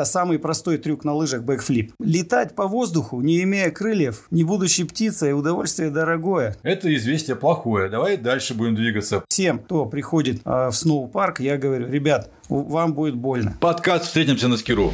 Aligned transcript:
это 0.00 0.10
самый 0.10 0.38
простой 0.38 0.78
трюк 0.78 1.04
на 1.04 1.12
лыжах 1.12 1.42
бэкфлип. 1.42 1.92
Летать 1.98 2.54
по 2.54 2.66
воздуху, 2.66 3.20
не 3.20 3.42
имея 3.42 3.70
крыльев, 3.70 4.26
не 4.30 4.44
будучи 4.44 4.84
птицей, 4.84 5.34
удовольствие 5.34 5.90
дорогое. 5.90 6.56
Это 6.62 6.94
известие 6.96 7.36
плохое. 7.36 7.90
Давай 7.90 8.16
дальше 8.16 8.54
будем 8.54 8.74
двигаться. 8.74 9.22
Всем, 9.28 9.58
кто 9.58 9.84
приходит 9.84 10.40
э, 10.44 10.68
в 10.68 10.72
сноу-парк, 10.72 11.40
я 11.40 11.58
говорю, 11.58 11.86
ребят, 11.86 12.30
вам 12.48 12.94
будет 12.94 13.14
больно. 13.14 13.56
Подкаст 13.60 14.06
«Встретимся 14.06 14.48
на 14.48 14.56
скиру». 14.56 14.92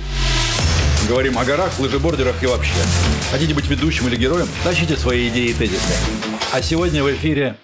Говорим 1.08 1.38
о 1.38 1.44
горах, 1.44 1.78
лыжебордерах 1.78 2.42
и 2.42 2.46
вообще. 2.46 2.74
Хотите 3.30 3.54
быть 3.54 3.68
ведущим 3.68 4.08
или 4.08 4.16
героем? 4.16 4.48
Тащите 4.64 4.96
свои 4.96 5.28
идеи 5.28 5.50
и 5.50 5.54
тезисы. 5.54 5.94
А 6.52 6.60
сегодня 6.60 7.04
в 7.04 7.10
эфире 7.12 7.56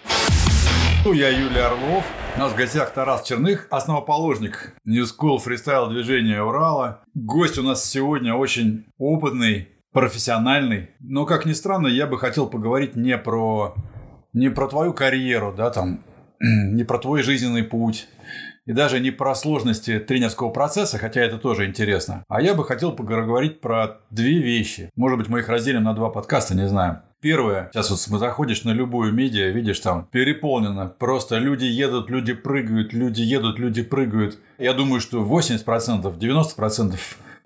ну, 1.04 1.12
я 1.12 1.30
Юлия 1.30 1.62
Орлов. 1.62 2.04
У 2.34 2.38
нас 2.38 2.52
в 2.52 2.56
гостях 2.56 2.94
Тарас 2.94 3.24
Черных, 3.24 3.66
основоположник 3.68 4.74
New 4.86 5.04
School 5.04 5.36
фристайл 5.36 5.90
движения 5.90 6.42
Урала. 6.42 7.02
Гость 7.14 7.58
у 7.58 7.62
нас 7.62 7.84
сегодня 7.84 8.34
очень 8.34 8.86
опытный, 8.96 9.68
профессиональный. 9.92 10.90
Но, 10.98 11.26
как 11.26 11.44
ни 11.44 11.52
странно, 11.52 11.88
я 11.88 12.06
бы 12.06 12.18
хотел 12.18 12.46
поговорить 12.46 12.96
не 12.96 13.18
про, 13.18 13.74
не 14.32 14.48
про 14.48 14.66
твою 14.66 14.94
карьеру, 14.94 15.52
да, 15.54 15.70
там, 15.70 16.00
не 16.40 16.84
про 16.84 16.98
твой 16.98 17.22
жизненный 17.22 17.64
путь, 17.64 18.08
и 18.64 18.72
даже 18.72 18.98
не 18.98 19.10
про 19.10 19.34
сложности 19.34 19.98
тренерского 19.98 20.48
процесса, 20.48 20.96
хотя 20.96 21.20
это 21.20 21.36
тоже 21.36 21.66
интересно. 21.66 22.24
А 22.28 22.40
я 22.40 22.54
бы 22.54 22.64
хотел 22.64 22.92
поговорить 22.92 23.60
про 23.60 24.00
две 24.10 24.38
вещи. 24.38 24.90
Может 24.96 25.18
быть, 25.18 25.28
мы 25.28 25.40
их 25.40 25.48
разделим 25.50 25.84
на 25.84 25.92
два 25.92 26.08
подкаста, 26.08 26.54
не 26.54 26.66
знаю. 26.66 27.02
Первое, 27.22 27.70
сейчас 27.72 27.88
вот 28.08 28.18
заходишь 28.18 28.64
на 28.64 28.70
любую 28.70 29.12
медиа, 29.12 29.50
видишь 29.50 29.78
там 29.78 30.08
переполнено, 30.10 30.88
просто 30.88 31.38
люди 31.38 31.66
едут, 31.66 32.10
люди 32.10 32.32
прыгают, 32.32 32.92
люди 32.92 33.20
едут, 33.22 33.60
люди 33.60 33.84
прыгают. 33.84 34.38
Я 34.58 34.72
думаю, 34.72 35.00
что 35.00 35.22
80%, 35.22 36.18
90% 36.18 36.98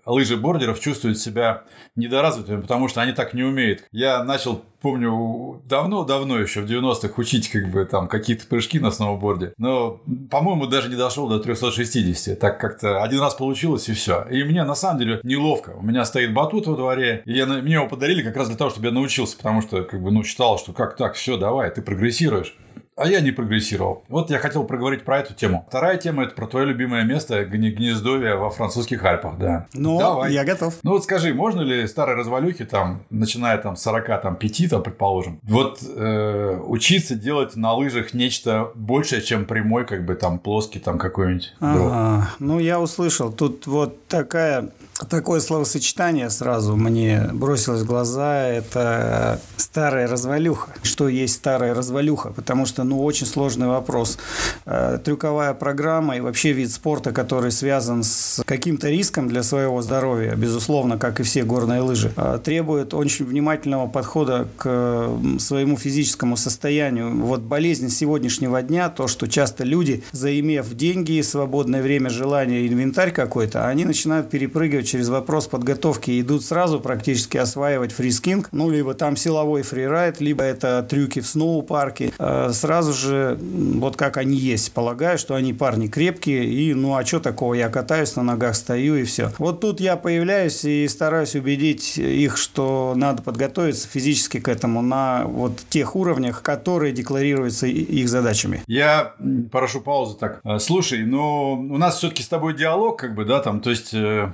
лыжи-бордеров 0.06 0.80
чувствуют 0.80 1.19
себя 1.19 1.65
недоразвитыми, 1.96 2.62
потому 2.62 2.88
что 2.88 3.02
они 3.02 3.12
так 3.12 3.34
не 3.34 3.42
умеют. 3.42 3.84
Я 3.93 4.24
начал, 4.24 4.63
помню, 4.80 5.63
давно-давно 5.68 6.38
еще 6.38 6.60
в 6.60 6.71
90-х 6.71 7.15
учить 7.16 7.51
как 7.51 7.71
бы 7.71 7.85
там 7.85 8.09
какие-то 8.09 8.46
прыжки 8.46 8.79
на 8.79 8.90
сноуборде, 8.90 9.52
но, 9.59 10.01
по-моему, 10.30 10.66
даже 10.66 10.88
не 10.88 10.96
дошел 10.96 11.29
до 11.29 11.38
360. 11.38 12.38
Так 12.38 12.60
как-то 12.60 13.02
один 13.02 13.21
раз 13.21 13.35
получилось 13.35 13.88
и 13.88 13.93
все. 13.93 14.24
И 14.30 14.45
мне 14.45 14.65
на 14.65 14.74
самом 14.74 15.01
деле 15.01 15.21
неловко. 15.23 15.71
У 15.71 15.82
меня 15.82 16.04
стоит 16.04 16.32
батут 16.32 16.66
во 16.66 16.76
дворе, 16.76 17.23
и 17.24 17.32
я, 17.32 17.46
мне 17.46 17.74
его 17.74 17.88
подарили 17.88 18.23
как 18.23 18.37
раз 18.37 18.48
для 18.48 18.57
того, 18.57 18.70
чтобы 18.70 18.87
я 18.87 18.93
научился, 18.93 19.37
потому 19.37 19.63
что 19.63 19.82
как 19.82 20.01
бы 20.01 20.10
ну 20.10 20.23
считал, 20.23 20.59
что 20.59 20.73
как 20.73 20.96
так, 20.96 21.15
все, 21.15 21.37
давай, 21.37 21.70
ты 21.70 21.82
прогрессируешь. 21.82 22.54
А 22.96 23.06
я 23.06 23.20
не 23.20 23.30
прогрессировал. 23.30 24.04
Вот 24.08 24.30
я 24.30 24.38
хотел 24.38 24.64
проговорить 24.64 25.04
про 25.04 25.18
эту 25.18 25.34
тему. 25.34 25.66
Вторая 25.68 25.98
тема– 25.98 26.22
это 26.24 26.34
про 26.34 26.46
твое 26.46 26.64
любимое 26.64 27.04
место 27.04 27.44
гнездовье 27.44 28.36
во 28.36 28.48
французских 28.48 29.04
Альпах, 29.04 29.36
да. 29.36 29.66
Ну, 29.74 29.98
Давай. 29.98 30.32
я 30.32 30.44
готов. 30.44 30.78
Ну, 30.82 30.92
вот 30.92 31.04
скажи, 31.04 31.34
можно 31.34 31.60
ли 31.60 31.86
старые 31.86 32.16
развалюхи, 32.16 32.64
там, 32.64 33.02
начиная 33.10 33.58
там 33.58 33.76
с 33.76 33.82
40, 33.82 34.22
там, 34.22 34.36
5, 34.36 34.70
там, 34.70 34.82
предположим, 34.82 35.38
вот 35.42 35.80
э, 35.82 36.58
учиться 36.64 37.16
делать 37.16 37.54
на 37.54 37.74
лыжах 37.74 38.14
нечто 38.14 38.70
большее, 38.74 39.20
чем 39.20 39.44
прямой, 39.44 39.84
как 39.84 40.06
бы, 40.06 40.14
там, 40.14 40.38
плоский, 40.38 40.78
там, 40.78 40.98
какой-нибудь 40.98 41.54
ага. 41.60 42.30
Ну, 42.38 42.58
я 42.58 42.80
услышал. 42.80 43.30
Тут 43.30 43.66
вот 43.66 44.06
такая 44.06 44.70
Такое 45.04 45.40
словосочетание 45.40 46.30
сразу 46.30 46.74
мне 46.74 47.28
бросилось 47.32 47.82
в 47.82 47.86
глаза. 47.86 48.46
Это 48.48 49.40
старая 49.56 50.08
развалюха. 50.08 50.70
Что 50.82 51.08
есть 51.08 51.34
старая 51.34 51.74
развалюха? 51.74 52.30
Потому 52.30 52.64
что, 52.64 52.82
ну, 52.82 53.04
очень 53.04 53.26
сложный 53.26 53.66
вопрос. 53.66 54.18
Э, 54.64 54.98
трюковая 55.04 55.52
программа 55.52 56.16
и 56.16 56.20
вообще 56.20 56.52
вид 56.52 56.72
спорта, 56.72 57.12
который 57.12 57.50
связан 57.50 58.04
с 58.04 58.42
каким-то 58.46 58.88
риском 58.88 59.28
для 59.28 59.42
своего 59.42 59.82
здоровья, 59.82 60.34
безусловно, 60.34 60.96
как 60.96 61.20
и 61.20 61.24
все 61.24 61.44
горные 61.44 61.82
лыжи, 61.82 62.12
э, 62.16 62.38
требует 62.42 62.94
очень 62.94 63.26
внимательного 63.26 63.88
подхода 63.88 64.48
к 64.56 65.10
своему 65.38 65.76
физическому 65.76 66.38
состоянию. 66.38 67.14
Вот 67.22 67.42
болезнь 67.42 67.90
сегодняшнего 67.90 68.62
дня, 68.62 68.88
то, 68.88 69.08
что 69.08 69.28
часто 69.28 69.64
люди, 69.64 70.04
заимев 70.12 70.72
деньги, 70.74 71.20
свободное 71.20 71.82
время, 71.82 72.08
желание, 72.08 72.66
инвентарь 72.66 73.12
какой-то, 73.12 73.68
они 73.68 73.84
начинают 73.84 74.30
перепрыгивать 74.30 74.85
через 74.86 75.08
вопрос 75.08 75.47
подготовки 75.47 76.20
идут 76.20 76.44
сразу 76.44 76.80
практически 76.80 77.36
осваивать 77.36 77.92
freeskiing, 77.92 78.48
ну, 78.52 78.70
либо 78.70 78.94
там 78.94 79.16
силовой 79.16 79.62
фрирайд, 79.62 80.20
либо 80.20 80.42
это 80.42 80.86
трюки 80.88 81.20
в 81.20 81.26
сноу-парке. 81.26 82.12
Э, 82.19 82.50
сразу 82.52 82.92
же, 82.92 83.38
вот 83.41 83.97
как 83.97 84.16
они 84.16 84.36
есть, 84.36 84.72
полагаю, 84.72 85.19
что 85.19 85.34
они 85.34 85.52
парни 85.52 85.88
крепкие, 85.88 86.47
и 86.47 86.74
ну, 86.74 86.97
а 86.97 87.04
что 87.04 87.20
такого, 87.20 87.54
я 87.54 87.69
катаюсь 87.69 88.16
на 88.16 88.22
ногах, 88.22 88.54
стою 88.54 88.97
и 88.97 89.04
все. 89.04 89.32
Вот 89.38 89.60
тут 89.60 89.80
я 89.80 89.97
появляюсь 89.97 90.64
и 90.64 90.86
стараюсь 90.88 91.34
убедить 91.34 91.98
их, 91.98 92.36
что 92.36 92.94
надо 92.97 93.22
подготовиться 93.22 93.88
физически 93.88 94.41
к 94.41 94.48
этому 94.48 94.82
на 94.82 95.24
вот 95.24 95.58
тех 95.68 95.97
уровнях, 95.97 96.42
которые 96.42 96.92
декларируются 96.92 97.66
их 97.66 98.08
задачами. 98.08 98.62
Я 98.66 99.14
прошу 99.50 99.80
паузу 99.80 100.14
так. 100.14 100.41
Э, 100.44 100.58
слушай, 100.58 101.04
ну, 101.04 101.53
у 101.53 101.78
нас 101.78 101.98
все-таки 101.98 102.22
с 102.22 102.28
тобой 102.28 102.54
диалог, 102.54 102.98
как 102.98 103.14
бы, 103.14 103.24
да, 103.24 103.41
там, 103.41 103.60
то 103.60 103.70
есть 103.70 103.92
э, 103.92 104.32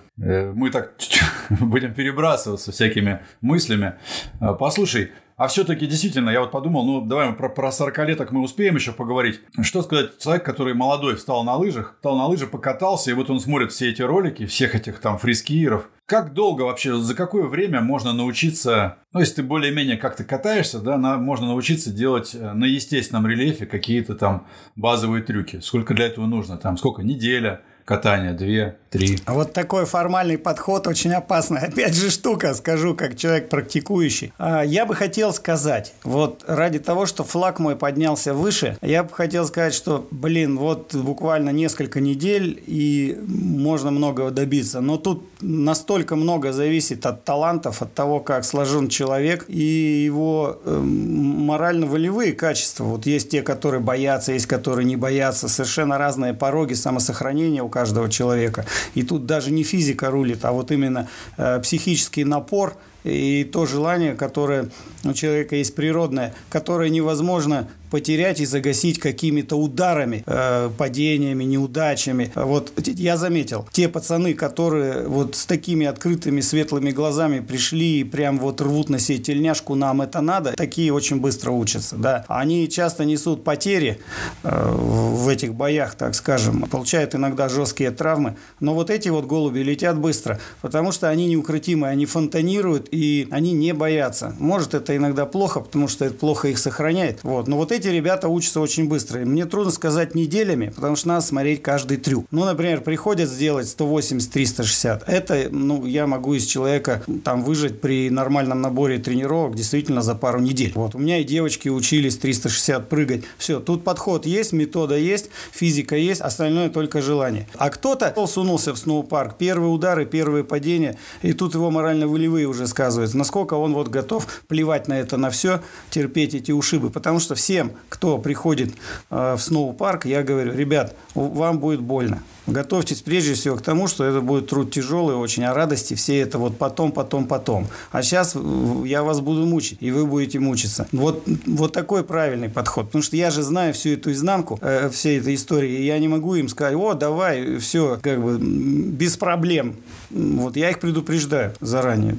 мы 0.55 0.71
так 0.71 0.95
будем 1.51 1.95
перебрасываться 1.95 2.73
всякими 2.73 3.21
мыслями. 3.41 3.95
А, 4.41 4.55
послушай, 4.55 5.13
а 5.37 5.49
все-таки 5.49 5.87
действительно, 5.87 6.31
я 6.31 6.41
вот 6.41 6.51
подумал, 6.51 6.85
ну 6.85 7.01
давай 7.05 7.31
мы 7.31 7.35
про, 7.35 7.49
про 7.49 7.71
40-леток 7.71 8.31
мы 8.31 8.43
успеем 8.43 8.77
еще 8.77 8.93
поговорить. 8.93 9.41
Что 9.63 9.83
сказать 9.83 10.19
человек, 10.19 10.45
который 10.45 10.75
молодой 10.75 11.17
встал 11.17 11.43
на 11.43 11.57
лыжах, 11.57 11.95
встал 11.97 12.17
на 12.17 12.27
лыжи, 12.27 12.47
покатался, 12.47 13.11
и 13.11 13.15
вот 13.15 13.31
он 13.31 13.41
смотрит 13.41 13.73
все 13.73 13.91
эти 13.91 14.03
ролики, 14.03 14.47
всех 14.47 14.75
этих 14.75 15.01
там 15.01 15.19
фрискиеров. 15.19 15.89
Как 16.07 16.35
долго 16.35 16.63
вообще, 16.63 16.95
за 16.95 17.15
какое 17.15 17.49
время 17.49 17.81
можно 17.81 18.13
научиться, 18.13 18.99
ну 19.13 19.21
если 19.21 19.37
ты 19.37 19.43
более-менее 19.43 19.97
как-то 19.97 20.23
катаешься, 20.23 20.79
да, 20.79 20.97
на, 20.99 21.17
можно 21.17 21.47
научиться 21.47 21.91
делать 21.91 22.35
э, 22.35 22.53
на 22.53 22.67
естественном 22.67 23.27
рельефе 23.27 23.67
какие-то 23.67 24.15
там 24.15 24.47
базовые 24.77 25.23
трюки. 25.23 25.61
Сколько 25.61 25.95
для 25.95 26.07
этого 26.07 26.27
нужно? 26.27 26.57
Там 26.59 26.77
сколько? 26.77 27.03
Неделя? 27.03 27.63
Катания, 27.85 28.33
две, 28.33 28.77
три. 28.91 29.19
А 29.25 29.35
вот 29.35 29.53
такой 29.53 29.87
формальный 29.87 30.39
подход 30.39 30.87
очень 30.87 31.13
опасный. 31.13 31.61
Опять 31.63 31.95
же 31.95 32.11
штука, 32.11 32.55
скажу, 32.55 32.95
как 32.95 33.17
человек 33.17 33.49
практикующий. 33.49 34.33
А, 34.39 34.63
я 34.63 34.87
бы 34.87 34.95
хотел 34.95 35.33
сказать, 35.33 35.95
вот 36.05 36.45
ради 36.47 36.79
того, 36.79 37.07
что 37.07 37.25
флаг 37.25 37.59
мой 37.59 37.75
поднялся 37.77 38.35
выше, 38.35 38.77
я 38.83 39.03
бы 39.03 39.11
хотел 39.13 39.47
сказать, 39.47 39.75
что, 39.75 40.07
блин, 40.11 40.59
вот 40.59 40.95
буквально 40.95 41.51
несколько 41.51 42.01
недель, 42.01 42.63
и 42.67 43.19
можно 43.27 43.91
многого 43.91 44.31
добиться. 44.31 44.81
Но 44.81 44.99
тут 44.99 45.25
настолько 45.41 46.15
много 46.17 46.53
зависит 46.53 47.07
от 47.07 47.25
талантов, 47.25 47.83
от 47.83 47.95
того, 47.95 48.21
как 48.21 48.45
сложен 48.45 48.89
человек 48.89 49.45
и 49.49 50.05
его 50.05 50.59
э, 50.65 50.79
морально-волевые 50.79 52.33
качества. 52.33 52.85
Вот 52.85 53.07
есть 53.07 53.31
те, 53.31 53.43
которые 53.43 53.81
боятся, 53.81 54.33
есть 54.33 54.47
которые 54.47 54.85
не 54.85 54.97
боятся. 54.97 55.49
Совершенно 55.49 55.99
разные 55.99 56.35
пороги 56.35 56.75
самосохранения 56.75 57.63
у 57.63 57.69
каждого 57.73 58.09
человека. 58.09 58.65
И 58.95 59.03
тут 59.03 59.27
даже 59.27 59.51
не 59.51 59.65
физика 59.65 60.11
рулит, 60.11 60.45
а 60.45 60.53
вот 60.53 60.71
именно 60.71 61.09
э, 61.37 61.59
психический 61.61 62.25
напор 62.25 62.77
и 63.03 63.43
то 63.53 63.67
желание, 63.67 64.15
которое 64.15 64.69
у 65.05 65.13
человека 65.13 65.57
есть 65.57 65.75
природное, 65.75 66.35
которое 66.51 66.91
невозможно 66.91 67.69
потерять 67.93 68.41
и 68.41 68.47
загасить 68.47 68.99
какими-то 68.99 69.57
ударами, 69.57 70.25
э, 70.27 70.71
падениями, 70.79 71.45
неудачами. 71.45 72.33
Вот 72.35 72.73
я 72.87 73.19
заметил, 73.19 73.69
те 73.71 73.87
пацаны, 73.87 74.33
которые 74.33 75.07
вот 75.07 75.37
с 75.37 75.45
такими 75.45 75.85
открытыми 75.87 76.41
светлыми 76.41 76.91
глазами 76.91 77.41
пришли 77.41 78.01
и 78.01 78.05
прям 78.05 78.39
вот 78.39 78.63
рвут 78.63 78.89
на 78.89 78.99
себе 78.99 79.19
тельняшку, 79.19 79.75
нам 79.75 80.01
это 80.01 80.23
надо, 80.23 80.53
такие 80.53 80.91
очень 80.91 81.21
быстро 81.21 81.51
учатся, 81.51 81.97
да. 81.97 82.25
Они 82.29 82.67
часто 82.67 83.05
несут 83.05 83.45
потери 83.45 83.99
э, 84.43 84.75
в 84.75 85.29
этих 85.29 85.55
боях, 85.55 85.95
так 85.95 86.15
скажем, 86.15 86.63
получают 86.63 87.15
иногда 87.15 87.51
жесткие 87.51 87.91
травмы, 87.91 88.37
но 88.59 88.73
вот 88.73 88.89
эти 88.89 89.11
вот 89.11 89.27
голуби 89.27 89.59
летят 89.59 89.99
быстро, 89.99 90.41
потому 90.63 90.93
что 90.93 91.11
они 91.11 91.27
неукротимы, 91.27 91.89
они 91.89 92.07
фонтанируют 92.07 92.89
и 92.91 93.29
они 93.31 93.53
не 93.53 93.75
боятся. 93.75 94.35
Может, 94.39 94.73
это 94.73 94.92
иногда 94.97 95.27
плохо, 95.27 95.61
потому 95.61 95.89
что 95.89 96.05
это 96.05 96.15
плохо 96.15 96.49
их 96.49 96.59
сохраняет, 96.59 97.21
вот, 97.23 97.49
но 97.49 97.57
вот 97.57 97.73
эти 97.73 97.89
ребята 97.89 98.29
учатся 98.29 98.61
очень 98.61 98.89
быстро. 98.89 99.23
И 99.23 99.25
мне 99.25 99.45
трудно 99.47 99.71
сказать 99.73 100.15
неделями, 100.15 100.73
потому 100.75 100.97
что 100.97 101.09
надо 101.09 101.25
смотреть 101.25 101.63
каждый 101.63 101.97
трюк. 101.97 102.27
Ну, 102.31 102.45
например, 102.45 102.81
приходят 102.81 103.29
сделать 103.29 103.67
180-360. 103.67 105.05
Это, 105.07 105.49
ну, 105.51 105.87
я 105.87 106.07
могу 106.07 106.35
из 106.35 106.47
человека 106.47 107.03
там 107.25 107.43
выжить 107.43 107.81
при 107.81 108.11
нормальном 108.11 108.61
наборе 108.61 108.99
тренировок 108.99 109.55
действительно 109.55 110.03
за 110.03 110.15
пару 110.15 110.41
недель. 110.41 110.73
Вот, 110.75 110.95
у 110.95 110.99
меня 110.99 111.19
и 111.19 111.25
девочки 111.25 111.69
учились 111.69 112.17
360 112.17 112.89
прыгать. 112.89 113.25
Все, 113.39 113.61
тут 113.61 113.85
подход 113.85 114.27
есть, 114.27 114.53
метода 114.53 114.97
есть, 114.97 115.31
физика 115.53 115.97
есть, 115.97 116.21
остальное 116.21 116.71
только 116.71 117.03
желание. 117.03 117.47
А 117.57 117.71
кто-то 117.71 118.15
сунулся 118.27 118.73
в 118.73 118.79
сноупарк, 118.79 119.37
первые 119.37 119.71
удары, 119.71 120.07
первые 120.07 120.45
падения, 120.45 120.97
и 121.23 121.33
тут 121.33 121.55
его 121.55 121.71
морально-волевые 121.71 122.47
уже 122.47 122.67
сказываются. 122.67 123.17
Насколько 123.17 123.55
он 123.55 123.75
вот 123.75 123.89
готов 123.89 124.27
плевать 124.49 124.82
на 124.89 124.95
это, 124.95 125.17
на 125.17 125.31
все, 125.31 125.63
терпеть 125.91 126.35
эти 126.35 126.53
ушибы. 126.53 126.91
Потому 126.91 127.21
что 127.21 127.35
всем 127.35 127.73
кто 127.89 128.19
приходит 128.19 128.75
э, 129.11 129.35
в 129.35 129.41
сноу-парк, 129.41 130.07
я 130.07 130.23
говорю, 130.23 130.55
ребят, 130.55 130.97
вам 131.15 131.59
будет 131.59 131.81
больно. 131.81 132.23
Готовьтесь 132.47 133.03
прежде 133.03 133.35
всего 133.35 133.57
к 133.57 133.63
тому, 133.63 133.87
что 133.87 134.05
это 134.05 134.21
будет 134.21 134.49
труд 134.49 134.73
тяжелый 134.73 135.17
очень, 135.17 135.45
а 135.45 135.55
радости 135.55 135.95
все 135.95 136.19
это 136.21 136.39
вот 136.39 136.59
потом, 136.59 136.93
потом, 136.93 137.27
потом. 137.27 137.69
А 137.91 138.03
сейчас 138.03 138.37
я 138.85 139.03
вас 139.03 139.21
буду 139.21 139.47
мучить, 139.47 139.79
и 139.81 139.91
вы 139.91 140.07
будете 140.07 140.39
мучиться. 140.39 140.89
Вот, 140.93 141.23
вот 141.47 141.73
такой 141.73 142.03
правильный 142.03 142.49
подход. 142.49 142.87
Потому 142.87 143.03
что 143.03 143.17
я 143.17 143.31
же 143.31 143.43
знаю 143.43 143.75
всю 143.75 143.91
эту 143.91 144.13
изнанку 144.13 144.59
э, 144.61 144.91
всей 144.91 145.21
этой 145.21 145.35
истории, 145.35 145.71
и 145.71 145.85
я 145.85 145.99
не 145.99 146.09
могу 146.09 146.35
им 146.35 146.49
сказать, 146.49 146.75
о, 146.75 146.95
давай, 146.95 147.59
все, 147.59 147.99
как 148.03 148.23
бы, 148.23 148.39
без 148.39 149.17
проблем. 149.17 149.77
Вот 150.11 150.57
я 150.57 150.71
их 150.71 150.81
предупреждаю 150.81 151.55
заранее. 151.61 152.17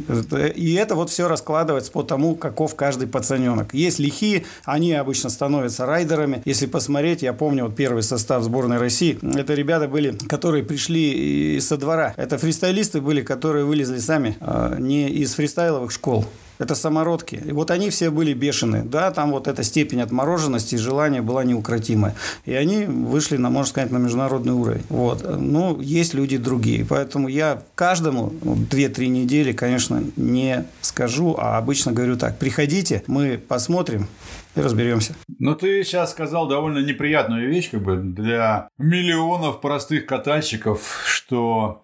И 0.56 0.74
это 0.74 0.96
вот 0.96 1.10
все 1.10 1.28
раскладывается 1.28 1.92
по 1.92 2.02
тому, 2.04 2.36
каков 2.36 2.76
каждый 2.76 3.08
пацаненок. 3.08 3.74
Есть 3.74 4.00
лихие, 4.00 4.46
они 4.66 4.94
обычно 4.94 5.30
становятся 5.30 5.86
райдерами. 5.86 6.42
Если 6.46 6.66
посмотреть, 6.66 7.22
я 7.22 7.34
помню 7.34 7.66
вот 7.66 7.76
первый 7.76 8.04
состав 8.04 8.44
сборной 8.44 8.78
России, 8.78 9.20
это 9.36 9.54
ребята 9.54 9.88
были, 9.88 10.13
которые 10.28 10.64
пришли 10.64 11.60
со 11.60 11.78
двора. 11.78 12.14
Это 12.18 12.38
фристайлисты 12.38 13.02
были, 13.02 13.22
которые 13.22 13.66
вылезли 13.66 14.00
сами, 14.00 14.38
а 14.40 14.78
не 14.78 15.10
из 15.10 15.34
фристайловых 15.34 15.92
школ. 15.92 16.26
Это 16.60 16.76
самородки. 16.76 17.42
И 17.44 17.52
вот 17.52 17.72
они 17.72 17.90
все 17.90 18.12
были 18.12 18.34
бешеные. 18.34 18.84
Да, 18.84 19.10
там 19.12 19.32
вот 19.32 19.48
эта 19.48 19.64
степень 19.64 20.02
отмороженности 20.02 20.76
и 20.76 20.78
желания 20.78 21.22
была 21.22 21.44
неукротимая. 21.44 22.16
И 22.46 22.54
они 22.54 22.86
вышли, 22.86 23.38
на, 23.38 23.50
можно 23.50 23.70
сказать, 23.70 23.92
на 23.92 23.98
международный 23.98 24.54
уровень. 24.54 24.84
Вот. 24.90 25.26
Но 25.40 25.78
есть 25.82 26.14
люди 26.14 26.38
другие. 26.38 26.86
Поэтому 26.86 27.28
я 27.28 27.64
каждому 27.74 28.32
2-3 28.44 29.08
недели, 29.08 29.52
конечно, 29.52 30.04
не 30.16 30.66
скажу, 30.82 31.36
а 31.38 31.58
обычно 31.58 31.92
говорю 31.92 32.18
так. 32.18 32.38
Приходите, 32.38 33.04
мы 33.08 33.40
посмотрим, 33.46 34.08
и 34.56 34.62
разберемся. 34.62 35.16
Но 35.40 35.56
ты 35.56 35.84
сейчас 35.84 36.12
сказал 36.12 36.48
довольно 36.48 36.80
неприятную 36.80 37.50
вещь 37.50 37.72
как 37.72 37.82
бы 37.82 37.98
для 37.98 38.70
миллионов 38.78 39.62
простых 39.62 40.06
катальщиков, 40.06 41.04
что 41.06 41.82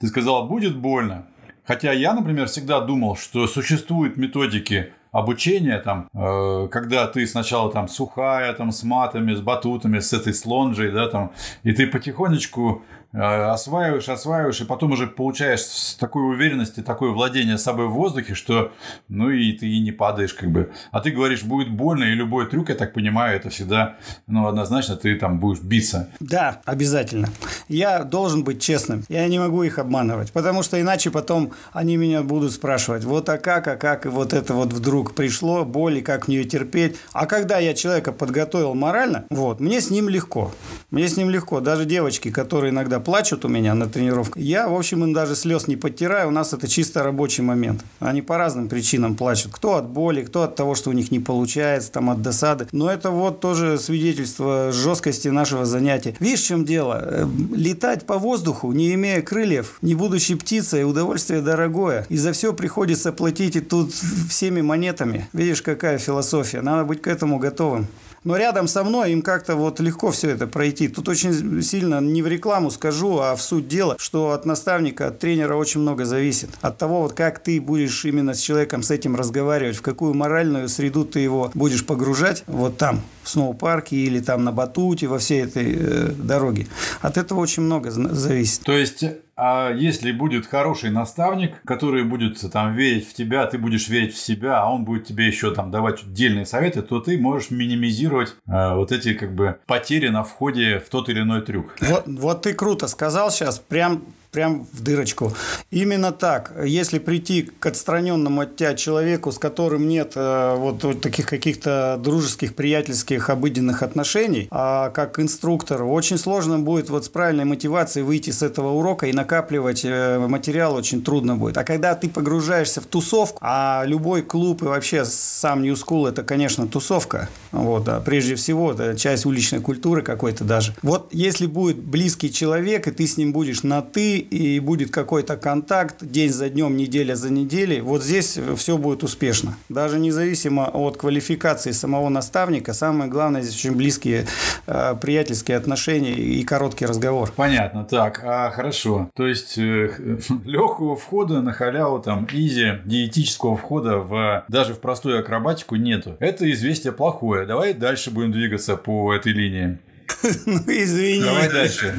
ты 0.00 0.08
сказал, 0.08 0.46
будет 0.48 0.76
больно. 0.76 1.26
Хотя 1.64 1.92
я, 1.92 2.14
например, 2.14 2.46
всегда 2.46 2.80
думал, 2.80 3.16
что 3.16 3.46
существуют 3.46 4.16
методики 4.16 4.92
обучения, 5.10 5.78
там, 5.78 6.08
э, 6.14 6.68
когда 6.70 7.06
ты 7.06 7.26
сначала 7.26 7.70
там 7.72 7.88
сухая, 7.88 8.52
там, 8.52 8.72
с 8.72 8.82
матами, 8.82 9.34
с 9.34 9.40
батутами, 9.40 9.98
с 9.98 10.12
этой 10.12 10.34
слонжей, 10.34 10.90
да, 10.90 11.08
там, 11.08 11.32
и 11.62 11.72
ты 11.72 11.86
потихонечку 11.86 12.82
осваиваешь, 13.12 14.08
осваиваешь, 14.08 14.60
и 14.60 14.64
потом 14.64 14.92
уже 14.92 15.06
получаешь 15.06 15.60
с 15.60 15.94
такой 15.96 16.28
уверенности, 16.28 16.80
такое 16.80 17.10
владение 17.10 17.56
собой 17.58 17.88
в 17.88 17.92
воздухе, 17.92 18.34
что 18.34 18.72
ну 19.08 19.30
и 19.30 19.52
ты 19.52 19.66
и 19.66 19.80
не 19.80 19.92
падаешь 19.92 20.34
как 20.34 20.50
бы. 20.50 20.72
А 20.90 21.00
ты 21.00 21.10
говоришь, 21.10 21.42
будет 21.42 21.70
больно, 21.70 22.04
и 22.04 22.14
любой 22.14 22.48
трюк, 22.48 22.68
я 22.68 22.74
так 22.74 22.92
понимаю, 22.92 23.36
это 23.36 23.48
всегда, 23.50 23.96
ну, 24.26 24.46
однозначно 24.46 24.96
ты 24.96 25.16
там 25.16 25.40
будешь 25.40 25.60
биться. 25.60 26.10
Да, 26.20 26.60
обязательно. 26.64 27.28
Я 27.68 28.04
должен 28.04 28.44
быть 28.44 28.60
честным. 28.60 29.04
Я 29.08 29.26
не 29.28 29.38
могу 29.38 29.62
их 29.62 29.78
обманывать, 29.78 30.32
потому 30.32 30.62
что 30.62 30.80
иначе 30.80 31.10
потом 31.10 31.52
они 31.72 31.96
меня 31.96 32.22
будут 32.22 32.52
спрашивать, 32.52 33.04
вот 33.04 33.28
а 33.28 33.38
как, 33.38 33.68
а 33.68 33.76
как, 33.76 34.06
и 34.06 34.08
вот 34.08 34.32
это 34.32 34.54
вот 34.54 34.72
вдруг 34.72 35.14
пришло, 35.14 35.64
боль, 35.64 35.98
и 35.98 36.02
как 36.02 36.28
мне 36.28 36.38
ее 36.38 36.44
терпеть. 36.44 36.96
А 37.12 37.26
когда 37.26 37.58
я 37.58 37.74
человека 37.74 38.12
подготовил 38.12 38.74
морально, 38.74 39.24
вот, 39.30 39.60
мне 39.60 39.80
с 39.80 39.90
ним 39.90 40.08
легко. 40.08 40.52
Мне 40.90 41.08
с 41.08 41.16
ним 41.16 41.30
легко. 41.30 41.60
Даже 41.60 41.84
девочки, 41.84 42.30
которые 42.30 42.70
иногда 42.70 42.97
плачут 43.00 43.44
у 43.44 43.48
меня 43.48 43.74
на 43.74 43.86
тренировках, 43.86 44.42
я, 44.42 44.68
в 44.68 44.74
общем, 44.74 45.04
им 45.04 45.12
даже 45.12 45.34
слез 45.36 45.66
не 45.66 45.76
подтираю. 45.76 46.28
У 46.28 46.30
нас 46.30 46.52
это 46.52 46.68
чисто 46.68 47.02
рабочий 47.02 47.42
момент. 47.42 47.84
Они 48.00 48.22
по 48.22 48.36
разным 48.38 48.68
причинам 48.68 49.14
плачут. 49.14 49.52
Кто 49.52 49.76
от 49.76 49.88
боли, 49.88 50.22
кто 50.22 50.42
от 50.42 50.56
того, 50.56 50.74
что 50.74 50.90
у 50.90 50.92
них 50.92 51.10
не 51.10 51.20
получается, 51.20 51.92
там 51.92 52.10
от 52.10 52.22
досады. 52.22 52.66
Но 52.72 52.90
это 52.90 53.10
вот 53.10 53.40
тоже 53.40 53.78
свидетельство 53.78 54.72
жесткости 54.72 55.28
нашего 55.28 55.64
занятия. 55.64 56.14
Видишь, 56.20 56.42
в 56.42 56.46
чем 56.46 56.64
дело? 56.64 57.00
Э, 57.02 57.26
летать 57.54 58.06
по 58.06 58.18
воздуху, 58.18 58.72
не 58.72 58.94
имея 58.94 59.22
крыльев, 59.22 59.78
не 59.82 59.94
будучи 59.94 60.34
птицей, 60.34 60.84
удовольствие 60.84 61.40
дорогое. 61.40 62.06
И 62.08 62.16
за 62.16 62.32
все 62.32 62.52
приходится 62.52 63.12
платить 63.12 63.56
и 63.56 63.60
тут 63.60 63.92
всеми 64.28 64.60
монетами. 64.60 65.28
Видишь, 65.32 65.62
какая 65.62 65.98
философия. 65.98 66.60
Надо 66.60 66.84
быть 66.84 67.02
к 67.02 67.06
этому 67.06 67.38
готовым 67.38 67.86
но 68.24 68.36
рядом 68.36 68.68
со 68.68 68.84
мной 68.84 69.12
им 69.12 69.22
как-то 69.22 69.56
вот 69.56 69.80
легко 69.80 70.10
все 70.10 70.30
это 70.30 70.46
пройти. 70.46 70.88
Тут 70.88 71.08
очень 71.08 71.62
сильно 71.62 72.00
не 72.00 72.22
в 72.22 72.26
рекламу 72.26 72.70
скажу, 72.70 73.18
а 73.18 73.36
в 73.36 73.42
суть 73.42 73.68
дела, 73.68 73.96
что 73.98 74.32
от 74.32 74.44
наставника, 74.46 75.08
от 75.08 75.18
тренера 75.18 75.54
очень 75.54 75.80
много 75.80 76.04
зависит. 76.04 76.50
От 76.60 76.78
того, 76.78 77.02
вот 77.02 77.12
как 77.12 77.38
ты 77.38 77.60
будешь 77.60 78.04
именно 78.04 78.34
с 78.34 78.40
человеком 78.40 78.82
с 78.82 78.90
этим 78.90 79.16
разговаривать, 79.16 79.76
в 79.76 79.82
какую 79.82 80.14
моральную 80.14 80.68
среду 80.68 81.04
ты 81.04 81.20
его 81.20 81.50
будешь 81.54 81.84
погружать, 81.84 82.44
вот 82.46 82.76
там, 82.76 83.02
в 83.22 83.30
сноупарке 83.30 83.96
или 83.96 84.20
там 84.20 84.44
на 84.44 84.52
батуте, 84.52 85.06
во 85.06 85.18
всей 85.18 85.42
этой 85.42 85.76
э, 85.78 86.06
дороге. 86.16 86.66
От 87.00 87.16
этого 87.16 87.40
очень 87.40 87.62
много 87.62 87.90
зависит. 87.90 88.62
То 88.62 88.72
есть 88.72 89.04
а 89.40 89.72
если 89.72 90.10
будет 90.10 90.46
хороший 90.46 90.90
наставник, 90.90 91.62
который 91.62 92.02
будет 92.02 92.40
там 92.50 92.74
верить 92.74 93.08
в 93.08 93.14
тебя, 93.14 93.46
ты 93.46 93.56
будешь 93.56 93.88
верить 93.88 94.12
в 94.12 94.18
себя, 94.18 94.60
а 94.60 94.70
он 94.70 94.84
будет 94.84 95.06
тебе 95.06 95.28
еще 95.28 95.54
там 95.54 95.70
давать 95.70 96.02
отдельные 96.02 96.44
советы, 96.44 96.82
то 96.82 96.98
ты 96.98 97.16
можешь 97.16 97.50
минимизировать 97.52 98.34
э, 98.48 98.74
вот 98.74 98.90
эти 98.90 99.14
как 99.14 99.34
бы 99.34 99.60
потери 99.66 100.08
на 100.08 100.24
входе 100.24 100.80
в 100.80 100.88
тот 100.88 101.08
или 101.08 101.20
иной 101.20 101.42
трюк. 101.42 101.76
Вот, 101.80 102.04
вот 102.06 102.42
ты 102.42 102.52
круто 102.52 102.88
сказал 102.88 103.30
сейчас, 103.30 103.60
прям 103.60 104.02
прям 104.30 104.66
в 104.72 104.82
дырочку. 104.82 105.32
Именно 105.70 106.12
так. 106.12 106.52
Если 106.64 106.98
прийти 106.98 107.42
к 107.42 107.66
отстраненному 107.66 108.42
от 108.42 108.56
тебя 108.56 108.74
человеку, 108.74 109.32
с 109.32 109.38
которым 109.38 109.88
нет 109.88 110.12
э, 110.14 110.54
вот, 110.56 110.84
вот 110.84 111.00
таких 111.00 111.26
каких-то 111.26 111.98
дружеских, 112.02 112.54
приятельских, 112.54 113.30
обыденных 113.30 113.82
отношений, 113.82 114.48
а 114.50 114.90
как 114.90 115.18
инструктор, 115.18 115.82
очень 115.82 116.18
сложно 116.18 116.58
будет 116.58 116.90
вот 116.90 117.04
с 117.04 117.08
правильной 117.08 117.44
мотивацией 117.44 118.04
выйти 118.04 118.30
с 118.30 118.42
этого 118.42 118.72
урока 118.72 119.06
и 119.06 119.12
накапливать 119.12 119.84
э, 119.84 120.18
материал 120.18 120.74
очень 120.74 121.02
трудно 121.02 121.36
будет. 121.36 121.56
А 121.56 121.64
когда 121.64 121.94
ты 121.94 122.08
погружаешься 122.08 122.80
в 122.80 122.86
тусовку, 122.86 123.38
а 123.40 123.84
любой 123.86 124.22
клуб 124.22 124.62
и 124.62 124.66
вообще 124.66 125.04
сам 125.04 125.62
New 125.62 125.74
School 125.74 126.08
это, 126.08 126.22
конечно, 126.22 126.66
тусовка, 126.66 127.28
вот, 127.52 127.84
да, 127.84 128.00
прежде 128.00 128.34
всего, 128.34 128.72
это 128.72 128.96
часть 128.96 129.26
уличной 129.26 129.60
культуры 129.60 130.02
какой-то 130.02 130.44
даже. 130.44 130.74
Вот 130.82 131.08
если 131.12 131.46
будет 131.46 131.78
близкий 131.78 132.32
человек, 132.32 132.88
и 132.88 132.90
ты 132.90 133.06
с 133.06 133.16
ним 133.16 133.32
будешь 133.32 133.62
на 133.62 133.82
«ты», 133.82 134.17
и 134.18 134.60
будет 134.60 134.90
какой-то 134.90 135.36
контакт 135.36 136.04
день 136.04 136.30
за 136.30 136.48
днем, 136.48 136.76
неделя 136.76 137.14
за 137.14 137.30
неделей, 137.30 137.80
вот 137.80 138.02
здесь 138.02 138.38
все 138.56 138.78
будет 138.78 139.02
успешно. 139.02 139.56
Даже 139.68 139.98
независимо 139.98 140.68
от 140.72 140.96
квалификации 140.96 141.72
самого 141.72 142.08
наставника, 142.08 142.72
самое 142.72 143.10
главное 143.10 143.42
здесь 143.42 143.56
очень 143.56 143.76
близкие 143.76 144.26
э, 144.66 144.94
приятельские 145.00 145.56
отношения 145.56 146.14
и 146.14 146.42
короткий 146.44 146.86
разговор. 146.86 147.32
Понятно, 147.34 147.84
так, 147.84 148.22
а, 148.24 148.50
хорошо. 148.50 149.10
То 149.14 149.26
есть 149.26 149.58
э, 149.58 149.90
легкого 150.44 150.96
входа 150.96 151.40
на 151.40 151.52
халяву, 151.52 152.00
там, 152.00 152.26
изи, 152.32 152.78
диетического 152.84 153.56
входа 153.56 153.98
в 153.98 154.44
даже 154.48 154.74
в 154.74 154.80
простую 154.80 155.20
акробатику 155.20 155.76
нету. 155.76 156.16
Это 156.20 156.50
известие 156.52 156.92
плохое. 156.92 157.46
Давай 157.46 157.74
дальше 157.74 158.10
будем 158.10 158.32
двигаться 158.32 158.76
по 158.76 159.14
этой 159.14 159.32
линии. 159.32 159.78
Ну, 160.46 160.62
извини. 160.66 161.22
Давай 161.22 161.50
дальше. 161.50 161.94